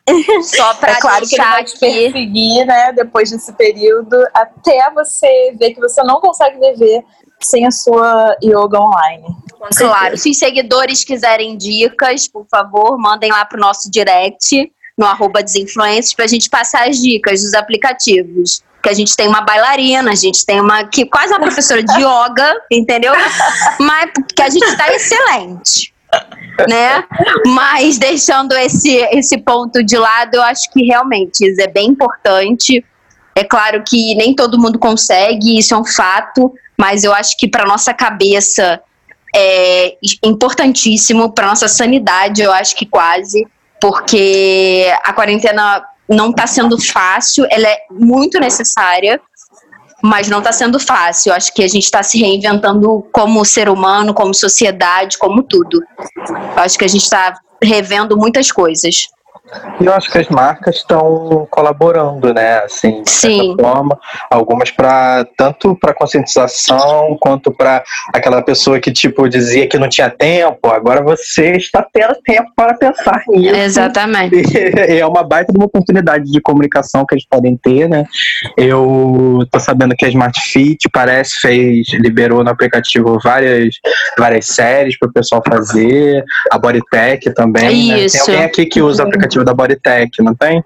Só 0.43 0.73
pra 0.75 0.93
É 0.93 0.99
claro 0.99 1.27
que 1.27 1.35
ele 1.35 1.43
vai 1.43 1.63
te 1.63 1.71
aqui. 1.71 1.79
perseguir, 1.79 2.65
né, 2.65 2.91
depois 2.93 3.29
desse 3.29 3.51
período, 3.53 4.15
até 4.33 4.89
você 4.91 5.55
ver 5.59 5.73
que 5.73 5.79
você 5.79 6.01
não 6.03 6.19
consegue 6.19 6.59
viver 6.59 7.03
sem 7.41 7.65
a 7.65 7.71
sua 7.71 8.35
yoga 8.43 8.79
online. 8.79 9.27
Claro, 9.75 10.17
se 10.17 10.29
os 10.31 10.39
seguidores 10.39 11.03
quiserem 11.03 11.57
dicas, 11.57 12.27
por 12.27 12.45
favor, 12.49 12.97
mandem 12.97 13.31
lá 13.31 13.45
pro 13.45 13.59
nosso 13.59 13.89
direct, 13.91 14.71
no 14.97 15.05
arroba 15.05 15.43
desinfluências, 15.43 16.13
pra 16.13 16.25
gente 16.27 16.49
passar 16.49 16.87
as 16.87 16.97
dicas 16.97 17.41
dos 17.41 17.53
aplicativos. 17.53 18.63
Que 18.81 18.89
a 18.89 18.93
gente 18.93 19.15
tem 19.15 19.27
uma 19.27 19.41
bailarina, 19.41 20.11
a 20.11 20.15
gente 20.15 20.45
tem 20.45 20.61
uma 20.61 20.85
que 20.85 21.05
quase 21.05 21.33
uma 21.33 21.39
professora 21.39 21.83
de 21.83 21.93
yoga, 21.93 22.55
entendeu? 22.71 23.13
Mas 23.79 24.11
que 24.35 24.41
a 24.41 24.49
gente 24.49 24.77
tá 24.77 24.93
excelente. 24.93 25.93
Né? 26.67 27.03
Mas 27.45 27.97
deixando 27.97 28.53
esse, 28.53 28.95
esse 29.11 29.37
ponto 29.37 29.83
de 29.83 29.97
lado, 29.97 30.35
eu 30.35 30.41
acho 30.41 30.71
que 30.71 30.83
realmente 30.83 31.45
isso 31.45 31.61
é 31.61 31.67
bem 31.67 31.89
importante. 31.89 32.83
É 33.35 33.43
claro 33.43 33.83
que 33.87 34.15
nem 34.15 34.35
todo 34.35 34.59
mundo 34.59 34.79
consegue, 34.79 35.59
isso 35.59 35.75
é 35.75 35.77
um 35.77 35.85
fato, 35.85 36.51
mas 36.75 37.03
eu 37.03 37.13
acho 37.13 37.37
que 37.37 37.47
para 37.47 37.65
nossa 37.65 37.93
cabeça 37.93 38.81
é 39.35 39.95
importantíssimo 40.23 41.31
para 41.31 41.47
nossa 41.47 41.67
sanidade, 41.67 42.41
eu 42.41 42.51
acho 42.51 42.75
que 42.75 42.85
quase, 42.85 43.45
porque 43.79 44.91
a 45.03 45.13
quarentena 45.13 45.83
não 46.09 46.31
está 46.31 46.47
sendo 46.47 46.81
fácil, 46.81 47.45
ela 47.51 47.67
é 47.67 47.77
muito 47.91 48.39
necessária, 48.39 49.19
mas 50.07 50.29
não 50.29 50.39
está 50.39 50.51
sendo 50.51 50.79
fácil. 50.79 51.31
Eu 51.31 51.35
acho 51.35 51.53
que 51.53 51.63
a 51.63 51.67
gente 51.67 51.83
está 51.83 52.01
se 52.01 52.17
reinventando 52.17 53.05
como 53.11 53.43
ser 53.43 53.69
humano, 53.69 54.13
como 54.13 54.33
sociedade, 54.33 55.17
como 55.17 55.43
tudo. 55.43 55.83
Eu 56.55 56.63
acho 56.63 56.77
que 56.77 56.85
a 56.85 56.87
gente 56.87 57.03
está 57.03 57.37
revendo 57.61 58.15
muitas 58.15 58.51
coisas. 58.51 59.09
E 59.79 59.85
eu 59.85 59.93
acho 59.93 60.11
que 60.11 60.17
as 60.17 60.27
marcas 60.27 60.77
estão 60.77 61.47
colaborando, 61.49 62.33
né? 62.33 62.59
Assim, 62.59 63.01
de 63.01 63.09
certa 63.09 63.43
Sim. 63.43 63.55
forma, 63.59 63.97
algumas 64.29 64.71
para 64.71 65.25
tanto 65.37 65.75
para 65.75 65.93
conscientização 65.93 67.17
quanto 67.19 67.51
para 67.51 67.83
aquela 68.13 68.41
pessoa 68.41 68.79
que 68.79 68.91
tipo 68.91 69.27
dizia 69.29 69.67
que 69.67 69.77
não 69.77 69.87
tinha 69.87 70.09
tempo. 70.09 70.67
Agora 70.67 71.01
você 71.01 71.53
está 71.53 71.85
tendo 71.93 72.15
tempo 72.25 72.49
para 72.55 72.73
pensar 72.73 73.23
nisso. 73.27 73.55
Exatamente. 73.55 74.35
E 74.87 74.99
é 74.99 75.05
uma 75.05 75.23
baita 75.23 75.51
de 75.51 75.57
uma 75.57 75.65
oportunidade 75.65 76.25
de 76.31 76.41
comunicação 76.41 77.05
que 77.05 77.15
eles 77.15 77.25
podem 77.27 77.57
ter, 77.57 77.87
né? 77.89 78.05
Eu 78.57 79.39
tô 79.51 79.59
sabendo 79.59 79.95
que 79.97 80.05
a 80.05 80.09
Smart 80.09 80.39
Fit 80.51 80.89
parece 80.91 81.39
fez 81.39 81.87
liberou 81.93 82.43
no 82.43 82.49
aplicativo 82.49 83.19
várias 83.23 83.75
várias 84.17 84.47
séries 84.47 84.97
para 84.97 85.09
o 85.09 85.13
pessoal 85.13 85.41
fazer, 85.47 86.23
a 86.51 86.57
Bodytech 86.57 87.33
também. 87.33 87.87
né? 87.87 87.99
Isso. 87.99 88.25
Tem 88.25 88.35
alguém 88.35 88.45
aqui 88.45 88.65
que 88.65 88.81
usa 88.81 89.03
o 89.03 89.07
aplicativo 89.07 89.43
da 89.43 89.53
Bodytech, 89.53 90.21
não 90.21 90.35
tem? 90.35 90.63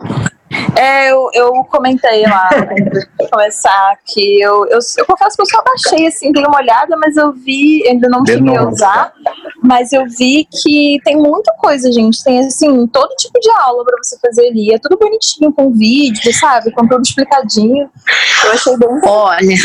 É, 0.77 1.11
eu, 1.11 1.29
eu 1.33 1.51
comentei 1.65 2.23
lá 2.23 2.49
antes 2.53 3.07
de 3.07 3.29
começar 3.29 3.97
que 4.05 4.41
eu, 4.41 4.65
eu, 4.67 4.79
eu 4.97 5.05
confesso 5.05 5.35
que 5.35 5.41
eu 5.41 5.45
só 5.45 5.63
baixei 5.63 6.07
assim, 6.07 6.31
dei 6.31 6.45
uma 6.45 6.57
olhada, 6.57 6.97
mas 6.97 7.15
eu 7.17 7.31
vi, 7.31 7.87
ainda 7.87 8.09
não 8.09 8.25
cheguei 8.25 8.55
a 8.55 8.67
usar, 8.67 9.13
mas 9.63 9.91
eu 9.93 10.05
vi 10.07 10.45
que 10.45 10.99
tem 11.03 11.15
muita 11.15 11.53
coisa, 11.53 11.91
gente. 11.91 12.23
Tem 12.23 12.39
assim, 12.39 12.87
todo 12.87 13.09
tipo 13.15 13.39
de 13.39 13.49
aula 13.51 13.83
pra 13.85 13.97
você 14.01 14.17
fazer 14.19 14.47
ali. 14.47 14.73
É 14.73 14.79
tudo 14.79 14.97
bonitinho, 14.97 15.53
com 15.53 15.71
vídeo, 15.71 16.33
sabe? 16.33 16.71
Com 16.71 16.87
tudo 16.87 17.01
explicadinho. 17.01 17.89
Eu 18.43 18.51
achei 18.51 18.77
bem 18.77 18.89
Olha, 19.03 19.55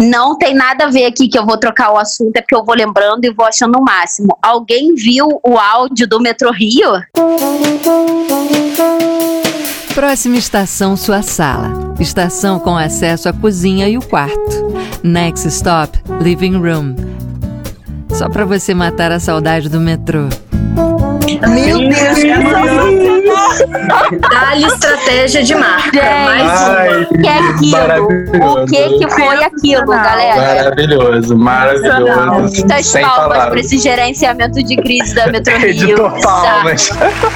não 0.00 0.36
tem 0.36 0.54
nada 0.54 0.84
a 0.84 0.90
ver 0.90 1.06
aqui 1.06 1.28
que 1.28 1.38
eu 1.38 1.46
vou 1.46 1.58
trocar 1.58 1.92
o 1.92 1.96
assunto, 1.96 2.36
é 2.36 2.40
porque 2.40 2.54
eu 2.54 2.64
vou 2.64 2.74
lembrando 2.74 3.24
e 3.24 3.32
vou 3.32 3.46
achando 3.46 3.78
o 3.78 3.82
máximo. 3.82 4.36
Alguém 4.42 4.94
viu 4.94 5.40
o 5.42 5.58
áudio 5.58 6.08
do 6.08 6.20
Metro 6.20 6.50
Rio? 6.52 6.92
Próxima 9.98 10.36
estação, 10.36 10.96
sua 10.96 11.22
sala. 11.22 11.92
Estação 11.98 12.60
com 12.60 12.76
acesso 12.76 13.28
à 13.28 13.32
cozinha 13.32 13.88
e 13.88 13.98
o 13.98 14.00
quarto. 14.00 14.72
Next 15.02 15.48
stop, 15.48 15.98
living 16.22 16.56
room. 16.56 16.94
Só 18.10 18.28
pra 18.28 18.44
você 18.44 18.72
matar 18.74 19.10
a 19.10 19.18
saudade 19.18 19.68
do 19.68 19.80
metrô. 19.80 20.28
Meu 21.48 21.78
Deus, 21.80 22.18
que! 22.20 22.97
Dá-lhe 24.30 24.66
estratégia 24.66 25.42
de 25.42 25.54
marca. 25.54 25.90
Gente, 25.92 26.04
Ai, 26.04 27.02
o 27.02 27.08
que 27.08 27.26
é 27.26 27.38
aquilo? 27.38 28.52
O 28.62 28.66
que, 28.66 28.98
que 28.98 29.10
foi 29.14 29.44
aquilo, 29.44 29.86
galera? 29.86 30.40
Maravilhoso, 30.62 31.36
maravilhoso. 31.36 32.30
Muitas 32.40 32.86
Sem 32.86 33.02
palmas 33.02 33.26
para 33.28 33.38
palavras. 33.38 33.64
esse 33.66 33.78
gerenciamento 33.78 34.62
de 34.62 34.76
crise 34.76 35.14
da 35.14 35.26
Metro 35.28 35.56
Rio. 35.58 35.68
Editor 35.88 36.20
palmas. 36.22 36.88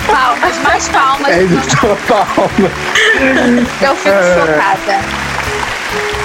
Palmas, 0.06 0.58
mais 0.62 0.88
palmas. 0.88 1.28
Editor 1.36 1.96
palmas. 2.08 2.72
Eu 3.82 3.96
fico 3.96 4.08
É. 4.08 4.34
chocada. 4.34 5.22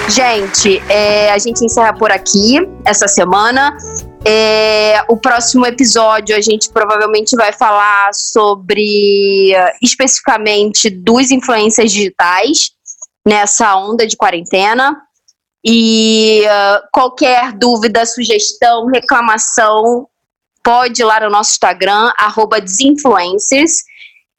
Gente, 0.08 0.82
é, 0.88 1.32
a 1.32 1.38
gente 1.38 1.62
encerra 1.64 1.92
por 1.92 2.10
aqui 2.10 2.66
essa 2.84 3.06
semana. 3.06 3.76
É, 4.30 5.02
o 5.08 5.16
próximo 5.16 5.64
episódio 5.64 6.36
a 6.36 6.40
gente 6.42 6.68
provavelmente 6.68 7.34
vai 7.34 7.50
falar 7.50 8.12
sobre 8.12 9.54
eh, 9.54 9.72
especificamente 9.80 10.90
dos 10.90 11.30
influências 11.30 11.90
digitais 11.90 12.72
nessa 13.26 13.74
onda 13.74 14.06
de 14.06 14.18
quarentena. 14.18 15.00
E 15.64 16.42
eh, 16.44 16.82
qualquer 16.92 17.52
dúvida, 17.54 18.04
sugestão, 18.04 18.88
reclamação, 18.88 20.06
pode 20.62 21.00
ir 21.00 21.06
lá 21.06 21.20
no 21.20 21.30
nosso 21.30 21.52
Instagram, 21.52 22.12
arroba 22.18 22.60
desinfluencers. 22.60 23.78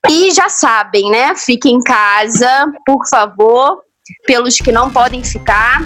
E 0.08 0.30
já 0.30 0.49
sabem, 0.49 1.10
né? 1.10 1.36
Fiquem 1.36 1.78
em 1.78 1.82
casa, 1.82 2.71
por 2.86 3.08
favor. 3.10 3.82
Pelos 4.28 4.58
que 4.58 4.71
não 4.71 4.91
podem 4.91 5.23
ficar, 5.23 5.82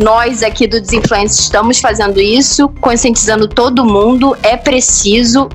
nós 0.00 0.42
aqui 0.42 0.66
do 0.66 0.80
Desinfluência 0.80 1.42
estamos 1.42 1.78
fazendo 1.78 2.20
isso, 2.20 2.68
conscientizando 2.80 3.46
todo 3.46 3.84
mundo. 3.84 4.36
É 4.42 4.56
preciso, 4.56 5.48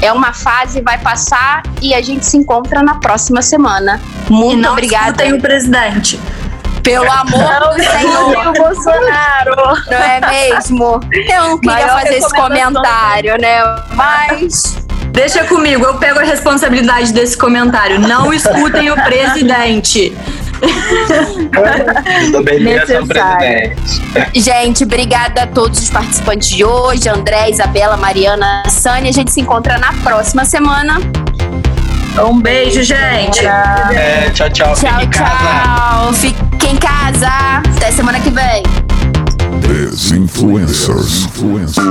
é 0.00 0.10
uma 0.12 0.32
fase, 0.32 0.80
vai 0.80 0.98
passar 0.98 1.62
e 1.82 1.94
a 1.94 2.00
gente 2.00 2.24
se 2.24 2.36
encontra 2.36 2.82
na 2.82 2.94
próxima 2.94 3.42
semana. 3.42 4.00
e 4.28 4.32
Muito 4.32 4.60
não 4.62 4.72
obrigada. 4.72 5.08
escutem 5.08 5.34
o 5.34 5.40
presidente. 5.40 6.18
Pelo 6.82 7.10
amor 7.10 7.74
do 7.74 7.82
Senhor. 7.82 8.48
o 8.48 8.52
Bolsonaro. 8.52 9.56
Não 9.90 9.98
é 9.98 10.20
mesmo? 10.20 11.00
Eu 11.12 11.48
não 11.48 11.58
queria 11.58 11.86
Maior 11.86 12.00
fazer 12.00 12.14
esse 12.14 12.30
comentário, 12.30 13.36
né? 13.40 13.58
Mas. 13.92 14.76
Deixa 15.10 15.44
comigo, 15.44 15.84
eu 15.84 15.94
pego 15.94 16.20
a 16.20 16.22
responsabilidade 16.22 17.12
desse 17.12 17.36
comentário. 17.36 17.98
Não 17.98 18.32
escutem 18.32 18.90
o 18.90 18.94
presidente. 18.94 20.16
Presidente. 22.44 22.92
Gente, 24.34 24.84
obrigada 24.84 25.42
a 25.42 25.46
todos 25.46 25.78
os 25.80 25.90
participantes 25.90 26.48
de 26.48 26.64
hoje: 26.64 27.08
André, 27.08 27.50
Isabela, 27.50 27.96
Mariana, 27.96 28.62
Sânia. 28.68 29.10
A 29.10 29.12
gente 29.12 29.30
se 29.32 29.40
encontra 29.40 29.78
na 29.78 29.92
próxima 30.04 30.44
semana. 30.44 30.98
Um 32.24 32.40
beijo, 32.40 32.82
gente. 32.82 33.44
É, 33.46 34.30
tchau, 34.32 34.48
tchau. 34.50 34.74
Fique 34.74 34.88
Tchau, 34.90 35.02
em 35.02 35.08
casa. 35.10 35.34
tchau. 35.36 36.12
Fique 36.14 36.66
em 36.66 36.76
casa. 36.76 37.28
Até 37.76 37.90
semana 37.90 38.18
que 38.20 38.30
vem. 38.30 38.62
Desinfluencers. 39.60 41.26
Influencers. 41.26 41.86